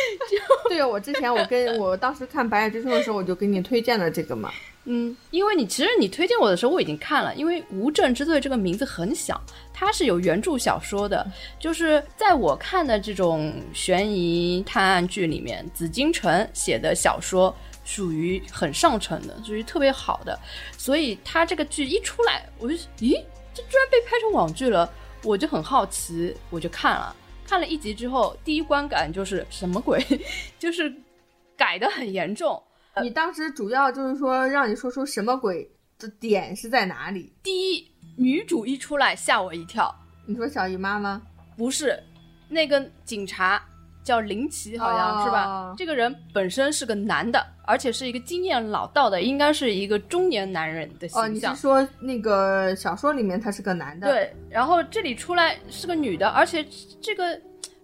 [0.69, 4.51] 对啊，我之前我跟我当时看《白夜追凶》的时候，我就给你推荐了这个嘛。
[4.85, 7.33] 嗯，因为你其实你推荐我的时候，我已经看了。
[7.35, 9.39] 因为《无证之罪》这个名字很响，
[9.73, 11.25] 它是有原著小说的。
[11.59, 17.53] 就是在我看的这种悬疑探案剧里面，紫金城写的小说
[17.83, 20.37] 属于很上乘的，属于特别好的。
[20.77, 23.21] 所以它这个剧一出来，我就咦。
[23.53, 24.89] 这居然被拍成网剧了，
[25.23, 27.15] 我就很好奇，我就看了，
[27.45, 30.03] 看了一集之后，第一观感就是什么鬼，
[30.57, 30.93] 就是
[31.57, 32.61] 改的很严重。
[33.01, 37.31] 你当时主要就是说让你说出什么鬼的点是在哪里？
[37.43, 39.93] 第一，女主一出来吓我一跳。
[40.25, 41.21] 你说小姨妈吗？
[41.57, 42.01] 不是，
[42.49, 43.63] 那个警察。
[44.09, 45.71] 叫林奇，好像是吧？
[45.77, 51.25] 这个人本身是个男的，而且是一个经验老道的，应该是一个中年男人的形象。
[51.25, 54.11] 哦，你是说那个小说里面他是个男的？
[54.11, 56.65] 对，然后这里出来是个女的，而且
[56.99, 57.39] 这个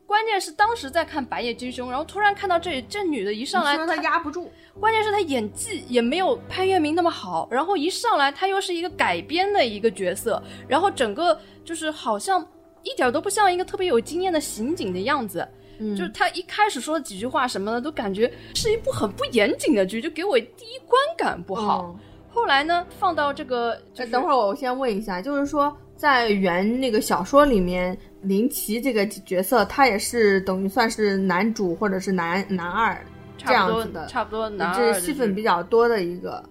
[0.07, 4.51] 关键是当时在看《白夜追凶》，然后突然看到这这女的一上来，她压不住。
[4.80, 12.43] 关键是她演技也没有潘粤明那么好，然后一上来她又是一个改编的一个角色，然后整个就是好像
[12.82, 15.47] 一点都不像一个特别有经验的刑警的样子。
[15.80, 21.95] 就是他一开始说的几句话什么的，都感觉是一部很不严谨的剧，就给我第一观感不好。
[22.30, 23.78] 后来呢，放到这个，
[24.11, 32.97] 等会儿我先问一下，就是说在原那个小说里面，林奇这个角色，他也是等于算是男主或者是男男二
[33.38, 36.43] 这样子的，差不多男二，是戏份比较多的一个，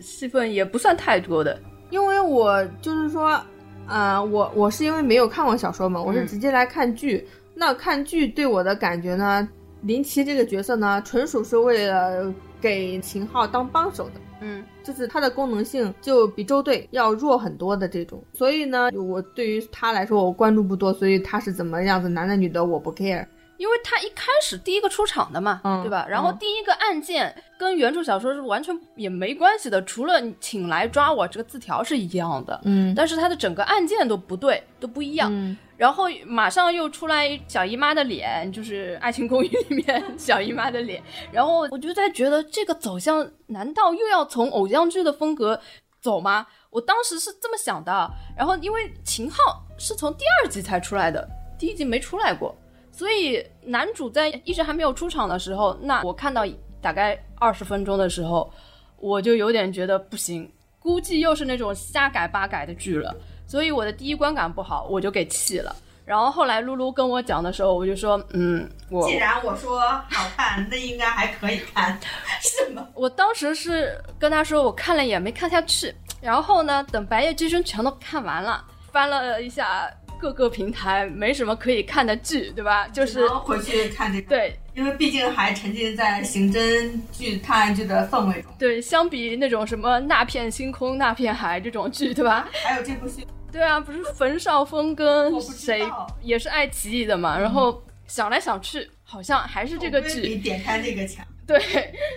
[0.00, 1.58] 戏份也不算太多的。
[1.90, 3.38] 因为我就是说，
[3.86, 7.26] 呃，我我是因为没有看过小说嘛，我是直接来看剧。
[7.58, 9.48] 那看剧对我的感觉呢，
[9.80, 12.30] 林奇这个角色呢，纯属是为了
[12.60, 23.24] 给秦昊当帮手的，嗯，就是他的功能性就比周队要弱很多的这种，所以呢，我对于他来说我关注不多，所以他是怎么样子男的女的我不 care，
[23.56, 26.06] 因为他一开始第一个出场的嘛，嗯对吧？
[26.08, 35.30] 然后嗯第一个案件跟原著小说是完全也没关系的，除了请来抓我这个字条是一样的，嗯但是他的整个案件都不对，都不一样。
[35.32, 41.02] 嗯然后马上又出来小姨妈的脸，就是《爱情公寓》里面小姨妈的脸。
[41.30, 45.60] 然后我就在觉得这个走向，难道又要从偶像剧的风格
[46.00, 46.46] 走吗？
[46.70, 48.10] 我当时是这么想的。
[48.34, 49.36] 然后因为秦昊
[49.76, 51.28] 是从第二集才出来的，
[51.58, 52.56] 第一集没出来过，
[52.96, 56.46] 所以男主在一直还没有出场的时候，那我看到
[56.80, 58.50] 大概二十分钟的时候，
[58.96, 63.14] 我就有点觉得不行，估计又是那种瞎改八改的剧了。
[63.46, 65.76] 所以我的第一观感不好，我就给弃了。
[66.06, 69.78] 然后后来露露跟我讲的时候，我就说，嗯，我既然我说
[70.08, 72.00] 好看，那应该还可以看，
[72.40, 72.88] 是吗？
[72.94, 75.94] 我当时是跟他说，我看了也没看下去。
[76.22, 82.88] 然后呢，等《白夜追凶》全都看完了，翻了一下各个平台，没什么可以看的剧，对吧？
[82.88, 88.52] 就是然后回去看这个，对因为毕竟还沉浸在刑侦剧、探案剧的氛围中。
[88.58, 92.48] 对，相比那种什么那片星空那片海这种剧，对吧？
[92.64, 95.86] 还有这部戏，对啊，不是冯绍峰跟谁
[96.22, 97.38] 也是爱奇艺的嘛？
[97.38, 100.20] 然后想来想去，好像还是这个剧。
[100.22, 101.24] 比点开这个强。
[101.46, 101.60] 对，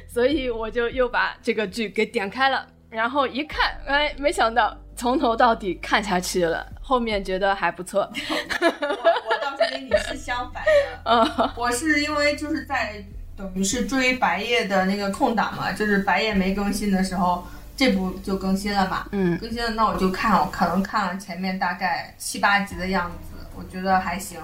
[0.07, 8.01] 所以我就又把这个剧给点开了，然后一看，哎，没想到从头到底看下去了，后面觉得还不错。
[8.59, 10.69] 我我倒是跟你是相反的，
[11.05, 13.01] 嗯 我是因为就是在
[13.37, 17.47] 等于是追白夜的那个空档嘛，就是白夜没更新的时候，
[17.77, 19.07] 这部就更新了嘛。
[19.13, 24.37] 嗯更新了，那我就看，我可能看了前面大概七八集的样子，我觉得还行。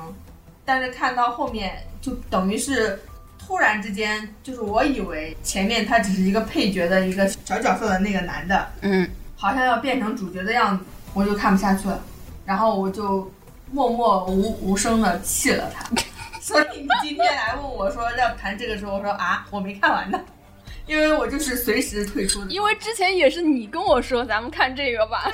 [0.63, 2.97] 但是看到后面，就等于是
[3.37, 12.03] 突然之间，就是我以为前面他只是一个配角的一个小角色的那个男的，嗯，好像要变成主角的样子，我就看不下去了，
[12.45, 13.31] 然后我就
[13.71, 15.85] 默默无无声的弃了他。
[16.41, 20.19] 所以你今天来问我说要谈这个时候，我说啊，我没看完呢，
[20.85, 22.51] 因为我就是随时退出的。
[22.51, 25.31] 因为之前也是你跟我说咱们看这个吧， 因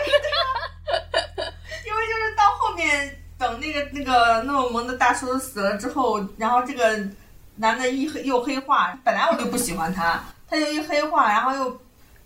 [1.95, 6.97] 为就是到后面，等那个那个那么萌的大叔死了之后，然后这个
[7.57, 11.81] 男的一黑又黑化，本来我就不喜欢他，他就一黑化，然后又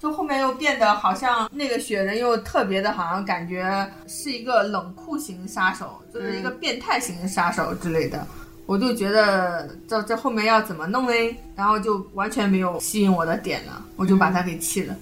[0.06, 8.24] 就后面又变得好像那个雪人又特别的，好像感觉是一个冷酷型杀手，就是一个变态型杀手之类的。
[8.68, 11.36] 我就觉得这这后面要怎么弄嘞？
[11.56, 14.96] 然后就完全没有吸引我的点了，我就把它给弃了。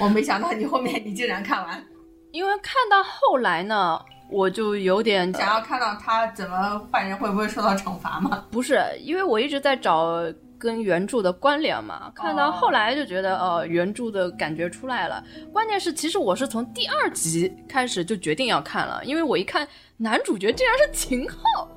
[0.00, 1.84] 我没想到你后面你竟然看完。
[2.30, 4.00] 因为看到后来呢，
[4.30, 8.42] 我就有点想要看到他怎么坏人会不会受到惩罚吗？
[8.50, 10.18] 不是，因为我一直在找
[10.58, 15.22] 跟原著的关联嘛，看到后来就觉得，呃，原著的感觉出来了。
[15.52, 21.68] 关键是，其实我是从第二集开始就决定要看了，因为我一看男主角竟然是秦昊，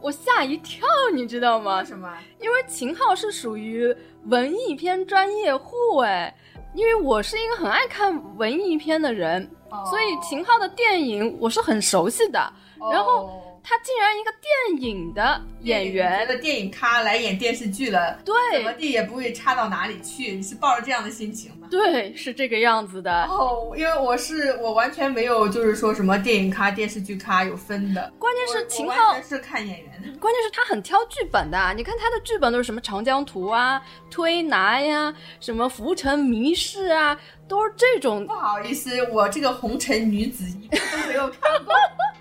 [0.00, 1.84] 我吓一跳，你知道吗？
[1.84, 2.12] 什么？
[2.40, 6.34] 因为秦昊是属于文艺片专业户哎，
[6.74, 9.48] 因为我是一个很爱看文艺片的人，
[9.90, 12.52] 所以秦昊的电影我是很熟悉的。
[12.90, 20.32] 然后哦他竟然一个电影的演员，的电影咖来演电视剧了，对怎么地也不会差到哪里去。
[20.32, 21.68] 你是抱着这样的心情吗？
[21.70, 23.24] 对，是这个样子的。
[23.24, 30.18] 哦，因为我是我完全没有就是说什么电影咖、电视剧咖有分的，关键是秦昊是看演员的。
[30.18, 37.16] 关键是他很挑剧本的，你看他的剧本都是什么《长江图》啊、推拿呀、什么《浮沉迷事》啊，
[37.48, 41.72] 都是这种不，好意思，我这个红尘女子一个都没有看过。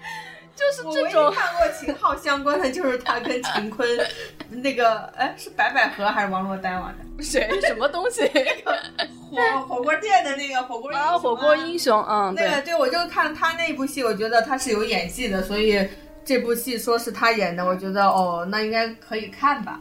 [0.62, 1.34] 就是这种。
[1.34, 3.88] 看过秦昊相关的就是他跟陈坤
[4.50, 7.24] 那个，哎，是白百合还是王珞丹玩的？
[7.24, 8.22] 谁什么东西
[9.32, 11.18] 火火锅店的那个火锅英雄啊？
[11.18, 15.88] 火锅英雄，嗯，对那个对，我就看他那部戏，我觉得他是有演技的，所以
[16.26, 19.80] 这部戏说是他演的，我觉得哦，那应该可以看吧。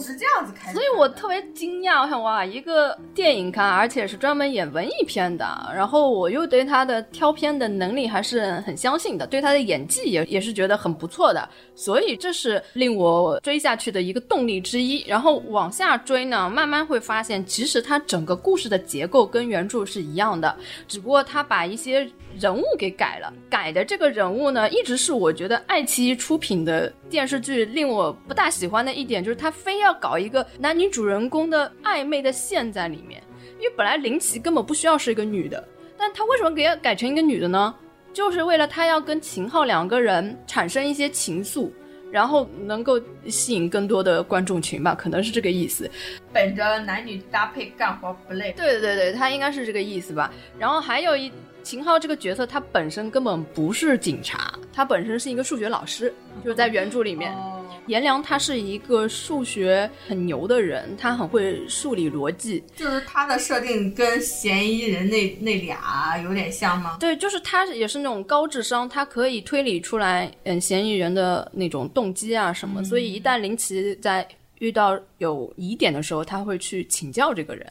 [0.00, 5.44] 是这样子开，所以我特别惊讶，我想哇，一个电影咖，而且是专门演文艺片的，
[5.74, 15.04] 然后我又对他的挑片的能力还是很相信的，对他的演技也也是觉得很不错的，所以这是令我追下去的一个动力之一。
[15.06, 20.54] 然后往下追呢，慢慢会发现，其实它整个故事的结构跟原著是一样的，
[20.86, 22.08] 只不过他把一些
[22.40, 33.22] 人物给改了，改的这个人物呢，一直是我觉得爱奇艺出品的电视剧令我不大喜欢的一点，就是他非要搞一个男女主人公的暧昧的线在里面，
[33.58, 35.62] 因为本来林奇根本不需要是一个女的，
[35.96, 37.74] 但他为什么给他改成一个女的呢？
[38.12, 41.70] 就是为了他要跟秦昊两个人产生一些情愫。
[42.10, 45.90] 然后能够吸引更多的观众群吧，可能是这个意思。
[46.32, 50.32] 本着男女搭配干活不累，对对对，他应该是这个意思吧。
[50.58, 51.30] 然后还有一
[51.68, 56.10] 秦昊这个角色，他本身根本不是警察，他本身是一个数学老师，
[56.42, 57.30] 就是在原著里面。
[57.34, 62.62] 哦颜良他是一个数学很牛的人，他很会数理逻辑。
[62.76, 66.98] 就是他的设定跟嫌疑人那那俩有点像吗？
[67.00, 72.84] 对，就是他也是那种高智商，他可以推理出来，嗯，嫌疑人的那种动机啊什么。
[72.84, 74.26] 所以一旦林奇在
[74.58, 77.66] 遇到有疑点的时候，他会去请教这个人。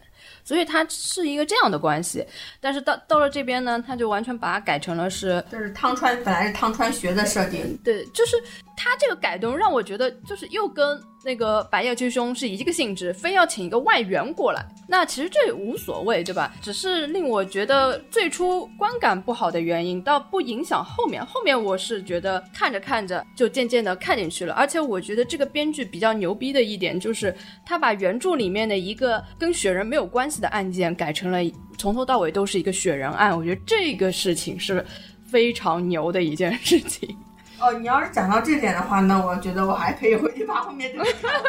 [0.48, 2.26] 所以它是一个这样的关系，
[2.62, 8.38] 但是到到了这边呢，他就完全把它改成了是，就是汤川本来是汤川学的设定，对，就是
[8.78, 16.54] 他这个改动让我觉得就是又跟那个白夜追凶是一个性质，非要请一个外援过来，那其实这无所谓，对吧？
[16.62, 21.26] 只是令我觉得最初观感不好的原因，倒不影响后面。
[21.26, 31.40] 后面我是觉得看着看着就渐渐的看进去了，而且我觉得这个编剧比较牛逼的一点就是他把原著里面的一个跟雪人没有关系的案件改成了
[31.78, 34.86] 从头到尾都是一个雪人案，我觉得这个事情是
[35.26, 37.16] 非常牛的一件事情。
[37.60, 41.06] 哦，你要是讲到这点的话，那我觉得我还可以回去把后面这个。
[41.22, 41.44] 看完，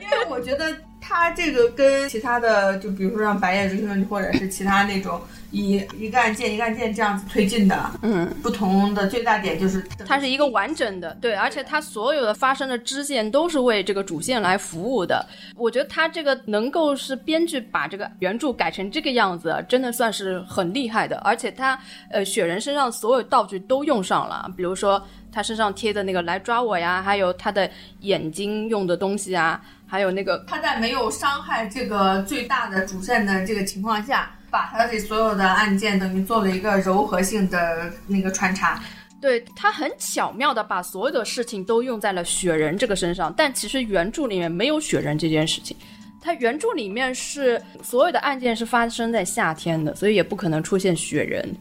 [0.00, 0.70] 因为我觉得
[1.10, 15.26] 他这个跟其他的，就比如说像《白夜追凶》或者是其他那种以一个案件一个案件这样子推进的，嗯，不同的最大点就是它是一个完整的，对，而且它所有的发生的支线都是为这个主线来服务的。
[15.56, 21.16] 我觉得它这个能够是编剧把这个原著改成这个样子，真的算是很厉害的。
[21.18, 21.76] 而且他
[22.12, 27.68] 呃，雪人身上所有道具都用上了，比如说他身上贴的那个来抓我呀，还有他的
[28.02, 29.60] 眼睛用的东西啊，
[29.90, 38.80] 还有那个他在没有伤害这个最大的主线的这个情况下，把他这所有的案件等于做了一个柔和性的那个穿插。
[39.20, 45.76] 对他很巧妙的把所有的事情都用在了雪人这个身上，但其实原著里面没有雪人这件事情。
[46.22, 51.52] 他原著里面是所有的案件是发生在夏天的，所以也不可能出现雪人。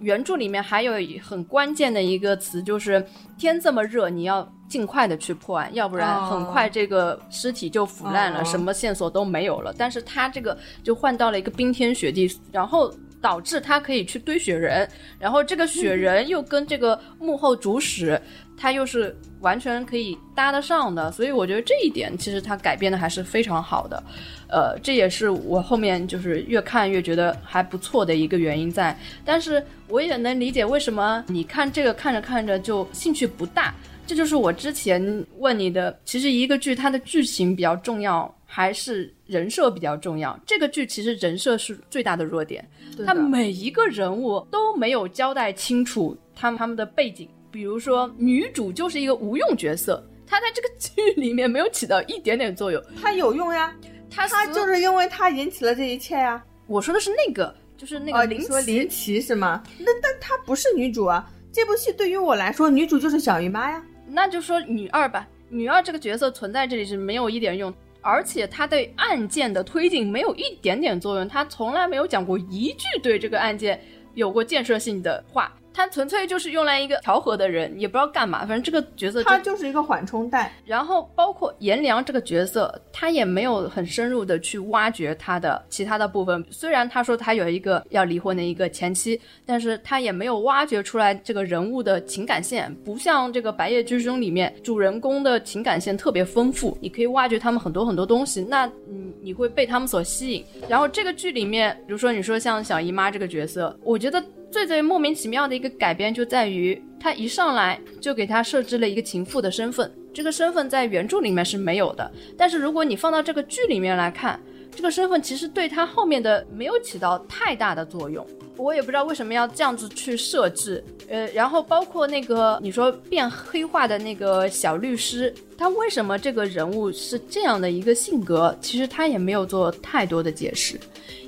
[0.00, 0.92] 原著里面还有
[1.22, 3.04] 很关键的一个词，就是
[3.38, 9.74] 天这么热，你要尽快的去破案，要不然哦很快这个尸体就腐烂了，哦什么线索都没有了。
[9.76, 14.88] 但是他这个就换到了一个冰天雪地，然后导致他可以去堆雪人，
[15.18, 18.20] 然后这个雪人又跟这个幕后主使，
[18.56, 24.02] 他又是完全可以搭得上的，所以我觉得这一点其实它改编的还是非常好的。
[24.48, 28.96] 呃，这也是我后面就是越看越觉得还不错的一个原因在。
[29.24, 33.74] 但是我也能理解为什么你看这个看着看着就兴趣不大，
[34.06, 35.96] 这就是我之前问你的。
[36.04, 40.38] 其实一个剧它的剧情比较重要，还是人设比较重要？
[40.46, 42.66] 这个剧其实人设是最大的弱点，
[43.04, 47.28] 他每一个人物都没有交代清楚他们他们的背景。
[47.56, 52.82] 比如说女主就是一个无用角色，她在这个剧里面没有起到一点点作用。
[53.00, 53.74] 她有用呀，
[54.10, 56.44] 她她就是因为她引起了这一切呀。
[56.66, 59.62] 我说的是那个，就是那哦，个林奇林奇是吗？
[59.78, 61.26] 那但她不是女主啊。
[61.50, 63.82] 这部戏对于我来说，女主就是小姨妈呀。
[64.06, 73.80] 那就说女二吧，女二这个角色存在这里是没有一点用，而且她对案件的推进没有一点点作用，她从来没有讲过一句对这个案件
[74.12, 80.50] 有过建设性的话，她纯粹就是用来一个调和的人，也不知道干嘛，反正这个角色就她就是一个缓冲带。
[80.64, 86.42] 然后包括颜良这个角色，他也没有很深入的去挖掘他的其他的部分。
[86.50, 100.42] 虽然他说他有一个要离婚的一个前妻，但是他也没有挖掘出来这个人物的情感线，不像这个《白夜追凶》里面主人公的情感线特别丰富，你可以挖掘他们很多很多东西，那你你会被他们所吸引。
[100.68, 112.10] 然后这个剧里面，比如说你说像小姨妈这个角色，我觉得最最莫名其妙的一个改编就在于，他一上来就给他设置了一个情妇的身份，这个身份在原著里面是没有的。
[112.36, 114.40] 但是如果你放到这个剧里面来看，
[114.74, 118.26] 这个身份其实对他后面的没有起到太大的作用。
[118.56, 130.80] 我也不知道为什么要这样子去设置，呃，然后包括那个你说变黑化的那个小律师，他为什么这个人物是这样的一个性格，其实他也没有做太多的解释，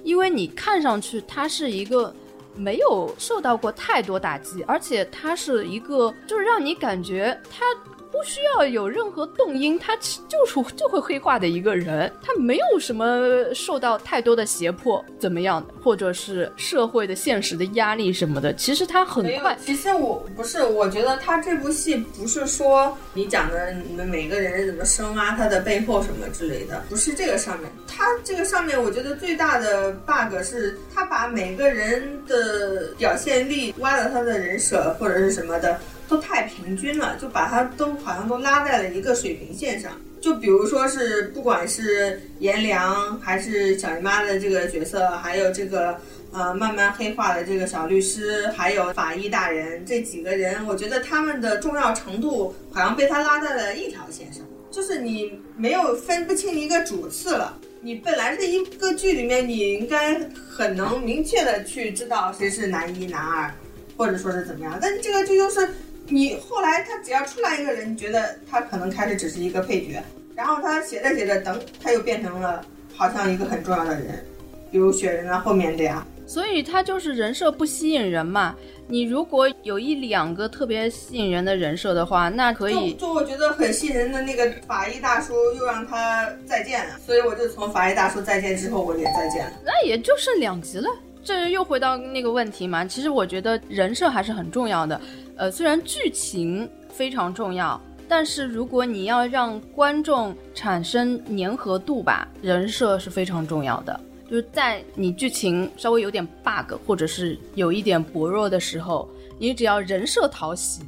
[0.04, 2.14] 因为你看上去他是一个
[2.58, 7.64] 没有受到过太多打击，而且他是一个就是让你感觉他
[8.10, 27.70] 不需要有任何动因，他就是就会黑化的一个人，他没有什么受到太多的胁迫，怎么样的，或者是社会的现实的压力什么的，其实他很快，其实我不是，我觉得他这部戏不是说你讲的你们每个人怎么深挖他的背后什么之类的，不是这个上面。
[27.86, 35.78] 他这个上面，我觉得最大的 bug 是他把每个人的表现力挖到他的人设或者是什么的
[36.08, 39.92] 都太平均了，就把他都好像都拉在了一个水平线上。
[40.20, 45.96] 就比如说是不管是颜良还是小姨妈的这个角色，还有这个
[46.32, 57.56] 呃慢慢黑化的这个小律师，还有法医大人这几个人，我觉得他们的重要程度好像被他拉在了一条线上，就是你没有分不清一个主次了。
[57.80, 60.18] 你本来这一个剧里面，你应该
[60.50, 63.54] 很能明确的去知道谁是男一、男二，
[63.96, 64.76] 或者说是怎么样。
[64.82, 65.68] 但是这个剧就是
[66.08, 70.02] 你后来他只要出来一个人，你觉得他可能开始只是一个配角，
[70.34, 72.64] 然后他写着写着，等他又变成了
[72.94, 74.24] 好像一个很重要的人，
[74.70, 76.06] 比如雪人啊后面的呀。
[76.26, 78.54] 所以他就是人设不吸引人嘛。
[78.86, 82.92] 你如果有一两个特别吸引人的人设的话，那可以。
[82.92, 89.52] 就就我觉得很吸引人的那个法医大叔又让他再见了，所以我就从法医大叔再见之后我也再见了。
[89.64, 90.88] 那也就剩两集了，
[91.24, 92.84] 这又回到那个问题嘛。
[92.84, 95.00] 其实我觉得人设还是很重要的。
[95.38, 103.98] 呃，虽然剧情非常重要，但是如果你要让观众产生粘合度吧，人设是非常重要的。
[104.28, 109.08] 就是在你剧情稍微有点 bug 或者是有一点薄弱的时候，
[109.38, 110.82] 你只要人设讨喜，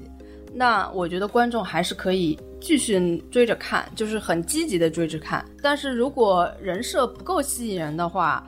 [0.52, 5.44] 那我觉得观众还是可以继续追着看，就是很积极的追着看。
[5.62, 8.44] 但是如果人设不够吸引人的话，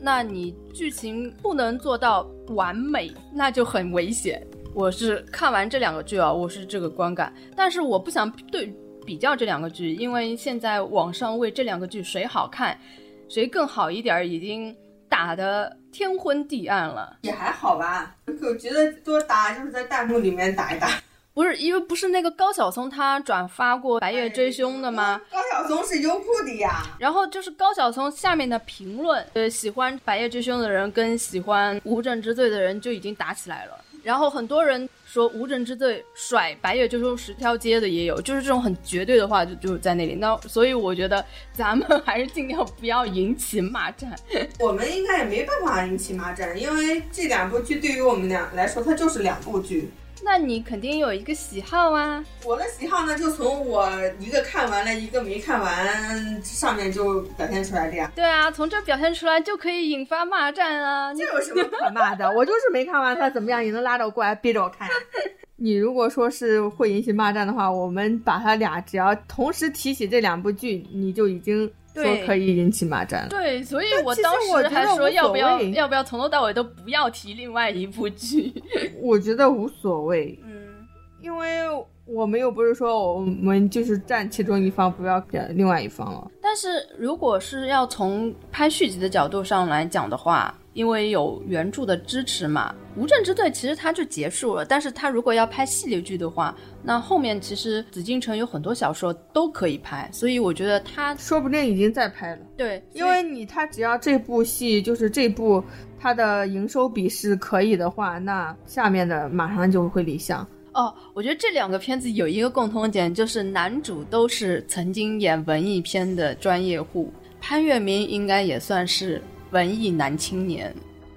[0.00, 4.44] 那你剧情不能做到完美，那就很危险。
[4.76, 8.70] 我是看完这两个剧啊，我是这个观感，但是我不想对
[9.06, 12.78] 比较这两个剧，因为现在网上为这两个剧谁好看。
[13.26, 14.76] 谁更好一点已经
[15.08, 18.14] 打的天昏地暗了，也还好吧。
[18.26, 20.90] 我觉得多打就是在弹幕里面打一打。
[21.32, 25.20] 不是因为不是那个高晓松他转发过《白夜追凶》的吗？
[25.30, 26.82] 高晓松是优酷的呀。
[26.98, 33.72] 然后就是高晓松下面的评论，呃，喜欢《白夜追凶》的人跟喜欢《无证之罪》的人就已经打起来了。
[34.06, 34.88] 然后很多人。
[35.08, 40.14] 说无证之罪甩白月就说十条街的也有，就是这种很绝对的话就就在那里。
[40.16, 41.24] 那所以我觉得
[41.54, 44.14] 咱们还是尽量不要引起骂战。
[44.60, 49.90] 我们应该也没办法引起骂战，因为这两部剧对于我们俩来说，它就是两部剧。
[50.22, 52.24] 那你肯定有一个喜好啊！
[52.44, 53.88] 我的喜好呢，就从我
[54.18, 58.10] 一个看完了，一个没看完上面就表现出来的呀。
[58.14, 61.14] 对啊，从这表现出来就可以引发骂战啊！
[61.14, 62.30] 这有什么可骂的？
[62.32, 64.88] 我就是没看完，他怎么样也能拉着我过来逼着我看。
[65.56, 71.70] 你如果说是会引起骂战的话，我们把他俩只要同时提起这两部剧，你就已经。
[72.02, 78.52] 说可以引起骂战，对，所以我当时还说要不要要不要从头到尾都不要提另外一部剧，
[79.00, 80.86] 我觉得无所谓，嗯，
[81.20, 81.62] 因为
[82.04, 86.30] 我们又不是说我们就是站其中一方，不要给另外一方了。
[86.40, 90.54] 但是如果是要从拍续集的角度上来讲的话。
[90.76, 94.62] 因为有原著的支持嘛，《无证之罪》其实它就结束了。
[94.62, 102.42] 但是它如果要拍系列剧的话，那后面其实紫禁城有很多小说都可以拍，所以我觉得它说不定已经在拍了。
[102.58, 105.64] 对，因为你他只要这部戏就是这部
[105.98, 110.46] 它的营收比是可以的话，那下面的马上就会立项。
[110.74, 119.22] 哦，我觉得这两个片子有一个共同点，就是男主都是曾经演文艺片的专业户，潘粤明应该也算是。
[119.56, 120.70] 文艺男青年，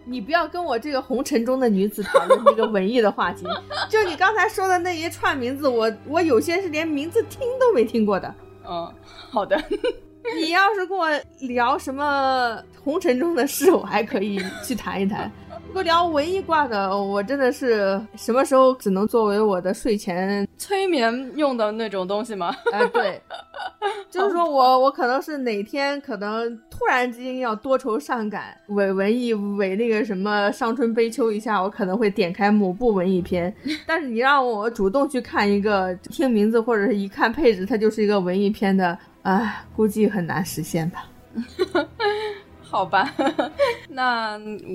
[0.06, 3.46] 你不要跟我这个红尘中的女子讨论这个文艺的话题。
[3.92, 8.34] 就你刚才说的那一串名字，我我有些是连名字听都没听过的。
[8.66, 8.90] 嗯，
[9.30, 9.62] 好的。
[10.42, 11.10] 你要是跟我
[11.42, 15.30] 聊什么红尘中的事，我还可以去谈一谈。
[15.70, 22.52] 如果聊文艺挂的，我真的是什么时候只能作为我的睡前催眠用的那种东西吗？
[22.74, 23.22] 哎，对，
[24.10, 33.54] 就是说我我可能是哪天可能突然之间要多愁善感，伪文艺伪那个什么伤春悲秋一下，我可能会点开某部文艺片。
[33.86, 41.06] 但是你让我主动去看一个听名字或者是一看配置，它就是一个文艺片的，哎，估计很难实现吧。
[42.70, 43.12] 好吧，
[43.90, 44.34] 那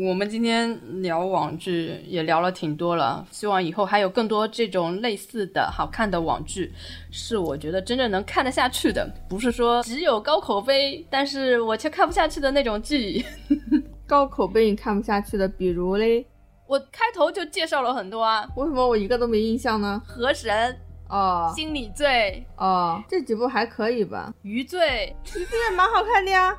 [0.09, 6.73] 我们今天聊网剧也聊了挺多了，希望以后还有更多这种类似的好看的网剧，
[7.13, 13.25] 是我觉得真正能看得下去的，不是说只有高口碑，但是我却看不下去的那种剧。
[14.07, 16.27] 高口碑你看不下去的，比如嘞，
[16.67, 20.03] 我开头就介绍了很多啊，为什么我一个都没印象呢？
[20.05, 20.77] 河神
[21.09, 24.35] 哦，心理罪哦，这几部还可以吧？
[24.43, 26.55] 余罪， 余罪也蛮好看的呀。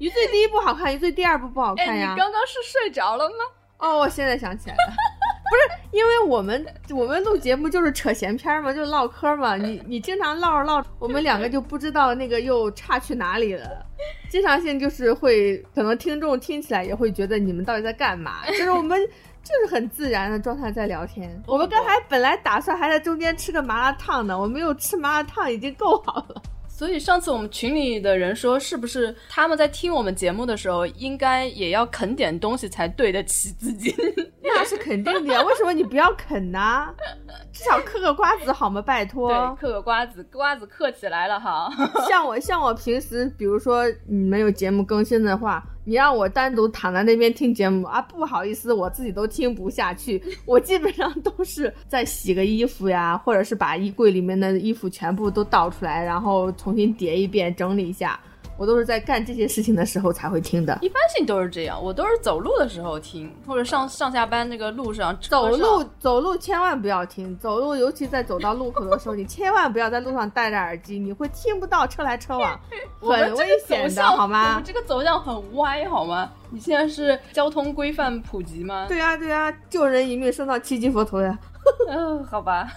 [0.00, 2.12] 余罪第一部好看，余罪第二部不好看呀。
[2.12, 3.36] 你刚刚是睡着了吗？
[3.78, 4.80] 哦，我现在想起来了，
[5.50, 9.56] 不是因为我们我们录节目就是扯闲篇嘛，就唠嗑嘛。
[9.56, 13.86] 你你经常唠着唠，我们两个就不知道那个又差去哪里了。
[14.30, 18.46] 经常性就是会，可能听众听起来也会觉得你们到底在干嘛？
[18.48, 18.98] 就是我们
[19.42, 21.42] 就是很自然的状态在聊天。
[21.46, 26.42] 我们刚才本来打算还在中间吃个麻辣烫呢，我没有吃麻辣烫已经够好了。
[26.80, 33.94] 所以上次我们群里的人说，是不是他们在听我们节目的时候，应该也要啃点东西才对得起自己？
[34.42, 36.88] 那是肯定的呀，为什么你不要啃呢？
[37.52, 38.80] 至少嗑个瓜子好吗？
[38.80, 39.28] 拜托。
[39.28, 41.70] 对，嗑个瓜子，瓜子嗑起来了哈。
[42.08, 50.22] 像我，像我平时，比如说你们有节目更新的话，你让我单独躺在那边听节目啊，不好意思，我自己都听不下去。
[50.44, 58.18] 我基本上都是在洗个衣服呀，或者是把衣柜里面的衣服全部都倒出来，然后重新叠一遍，整理一下。
[58.60, 61.82] 我都是在干这些事情的时候才会听的，一般性都是这样。
[61.82, 65.18] 我都是走路的时候听，或者上上下班那个路上。
[65.18, 72.60] 走路走路千万不要听，走路尤其在走到路口的时候，你千万不要在路上戴着耳机，你会听不到车来车往，
[73.00, 74.50] 很危险的，好吗？
[74.50, 76.30] 我们这个走向很歪，好吗？
[76.50, 78.84] 你现在是交通规范普及吗？
[78.86, 81.38] 对呀对呀，救人一命胜造七级浮屠呀。
[81.88, 82.68] 嗯， 好吧。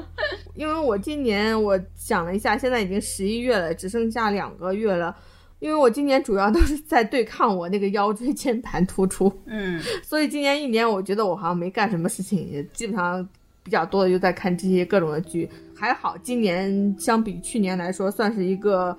[0.54, 5.14] 因为我今年我想了一下，现在已经十一月了，只剩下两个月了。
[5.60, 13.26] 因为我今年主要都是在对抗我那个腰椎间盘突出，嗯， 所以今年一年我觉得我好像没干什么事情，也基本上
[13.62, 15.48] 比较多的就在看这些各种的剧。
[15.74, 18.96] 还好今年相比去年来说，算是一个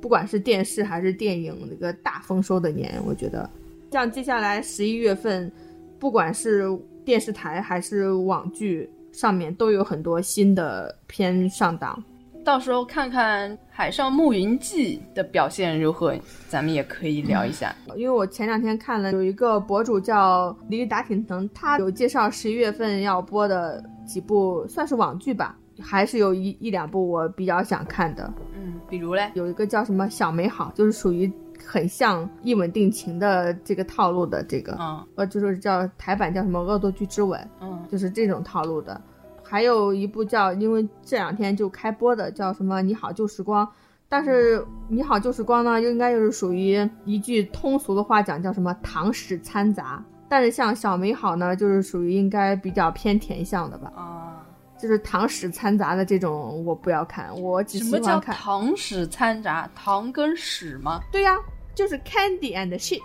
[0.00, 3.00] 不管是电视还是电影那个大丰收的年。
[3.06, 3.48] 我觉得，
[3.92, 5.50] 像接下来十一月份，
[5.98, 6.66] 不管是
[7.04, 12.02] 电视台还是网剧上面都有很多新的片上档。
[12.44, 16.14] 到时候看看《海上牧云记》的表现如何，
[16.48, 17.74] 咱们也可以聊一下。
[17.94, 28.32] 因为我前两天看了有一个博主叫李打挺腾，他有介绍十一月份要播的几部算是网剧吧，还是有一一两部我比较想看的。
[28.54, 31.30] 嗯，比如嘞，有一个叫什么《小美好》，就是属于
[31.70, 38.98] 很像《一吻定情》的这个套路的这个，嗯，呃，就是叫台版叫什么《恶作剧之吻》，嗯，就是这种套路的。
[39.44, 43.66] 还有一部叫，因为这两天就开播的叫什么《你好旧时光》，
[44.08, 44.58] 但是
[44.88, 50.02] 《你好旧时光》呢，应该就是属于一句通俗的话讲叫什么唐史掺杂。
[50.26, 53.92] 但是像《小美好》呢，就是属于应该比较偏甜向的吧？
[53.94, 54.42] 啊，
[54.78, 58.02] 就是唐史掺杂的这种，我不要看，我只喜欢看。
[58.02, 59.68] 什么叫糖史掺杂？
[59.74, 61.00] 唐跟史吗？
[61.10, 61.34] 对呀，
[61.78, 62.98] 就是 candy and shit，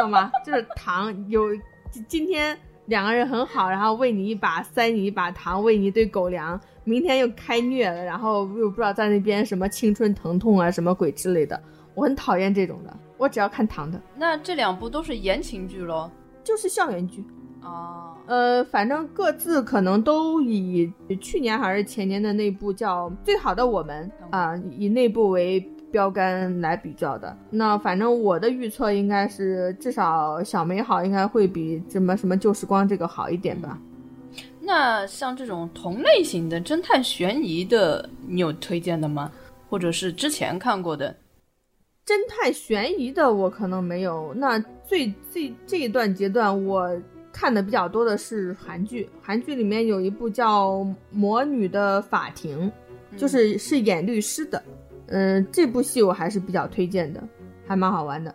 [0.00, 0.32] 懂吗？
[0.44, 1.46] 就是糖有
[2.08, 2.58] 今天。
[2.86, 6.60] 两个人很好，然后喂你一把，塞你一把糖，喂你一堆狗粮。
[6.82, 11.62] 明天又开虐了，然后又不知道在那边什么青春疼痛啊，什么鬼之类的。
[11.94, 14.02] 我很讨厌这种的，我只要看糖的。
[14.16, 16.10] 那这两部都是言情剧喽？
[16.42, 17.24] 就是校园剧
[17.62, 18.16] 哦。
[18.26, 25.64] 呃，反正各自可能都以去年还是前年的那部叫《最好的我们》啊，以那部为。
[25.92, 33.78] 标杆来比较的，那反正我的预测应该是至少小美好应该会比什么什么旧时光这个好一点吧。
[34.58, 39.30] 那像这种同类型的侦探悬疑的，你有推荐的吗？
[39.68, 41.14] 或者是之前看过的？
[42.06, 44.32] 侦探悬疑的我可能没有。
[44.34, 46.90] 那最最这一段阶段我
[47.32, 50.70] 看的比较多的是韩剧，韩剧里面有一部叫
[51.10, 52.70] 《魔女的法庭》，
[53.18, 54.62] 就是是演律师的。
[55.14, 57.22] 嗯，这部戏我还是比较推荐的，
[57.66, 58.34] 还蛮好玩的。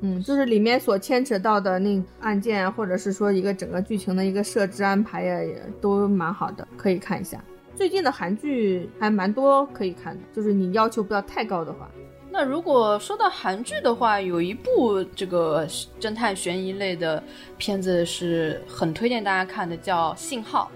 [0.00, 7.42] 嗯，就是里面所牵扯到的那案件，或者是说一个整个剧情的一个设置安排呀，也都蛮好的，可以看一下。
[7.74, 11.90] 最近的韩剧还蛮多可以看的，就是你要求不要太高的话。
[12.30, 15.66] 那如果说到韩剧的话，有一部这个
[16.00, 17.22] 侦探悬疑类的
[17.58, 20.70] 片子是很推荐大家看的，叫《信号》。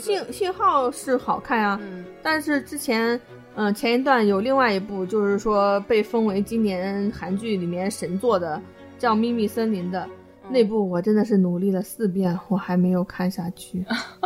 [0.00, 3.20] 信信号是好看呀，嗯，但是之前。
[3.56, 8.60] 嗯，前一段有另外一部，就是说被封为今年韩剧里面神作的，
[8.98, 10.08] 叫《秘密森林》的
[10.50, 13.84] 那部，我真的是努力了四遍，我还没有看下去。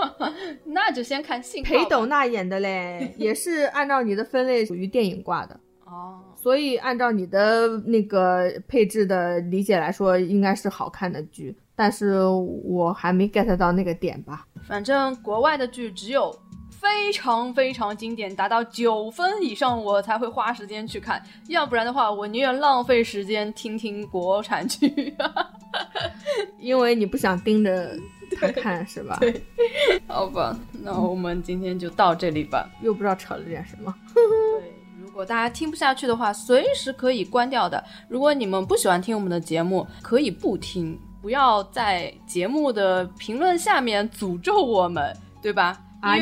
[0.65, 1.63] 那就先看信。
[1.63, 12.23] 裴斗娜演的嘞， 也是按照你的分类属于电影挂的哦，所以按照你的那个配置的理解来说，应该是好看的剧，但是
[12.65, 14.47] 我还没 get 到那个点吧。
[14.67, 16.35] 反正国外的剧只有。
[16.81, 25.15] 非常非常经典，达到九分以上我才会花时间去看，要不然的话，我宁愿浪费时间听听国产剧。
[26.59, 27.97] 因为你不想盯着
[28.39, 29.17] 他看是吧？
[29.21, 29.43] 对，
[30.07, 32.69] 好吧，那我们今天就到这里吧。
[32.81, 33.95] 又不知道扯了点什么。
[34.15, 34.25] 对，
[34.99, 37.83] 如果大家听不下去的话，随时可以关掉的。
[38.09, 45.79] 如果你们不喜欢听我们的节目，可以不听，不要在节目的评论下面诅咒我们，对吧？
[46.01, 46.15] 啊，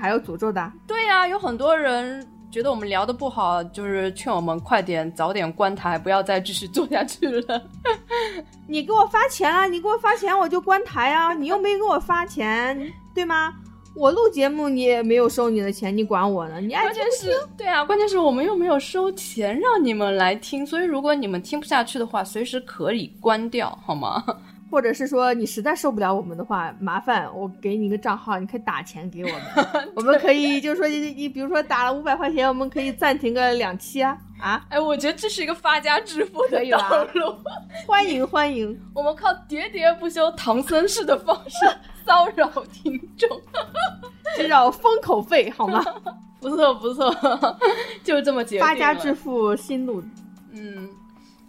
[0.00, 0.72] 还有诅咒的？
[0.86, 7.62] 对呀，有很多人觉得我们聊的不好，就是劝我们快点早点关台，不要再继续做下去了。
[8.66, 9.66] 你给我发钱啊！
[9.66, 11.32] 你给我发钱，我就关台啊！
[11.38, 13.54] 你又没给我发钱，对吗？
[13.96, 16.60] 我录节目你也没有收你的钱，你管我呢？
[16.60, 24.24] 你爱关键是，对啊，关键是我们又没有收钱让你们来听，所以如果你们听不下去的话，随时可以关掉，好吗？
[24.70, 34.64] 或者是说你实在受不了我们的话，麻烦我给你一个账号，你可以打钱给我们， 我们可以就是说你你比如说打了五百块钱，我们可以暂停个两期啊啊！
[34.68, 37.34] 哎，我觉得这是一个发家致富的道路，
[37.86, 41.66] 欢迎欢迎， 我们靠喋喋不休唐僧式的方式
[42.06, 43.28] 骚扰听众，
[44.36, 45.84] 这叫封口费好吗？
[46.40, 47.14] 不错不错，
[48.02, 50.02] 就这么决定发家致富新路，
[50.52, 50.88] 嗯。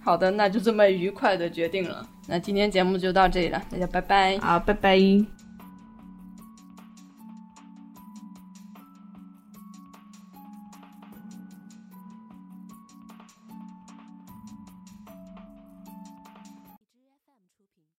[0.03, 2.03] 好的，那就这么愉快的决定了。
[2.32, 4.38] 那今天节目就到这里了，大家拜拜。
[4.38, 5.40] 好，拜拜。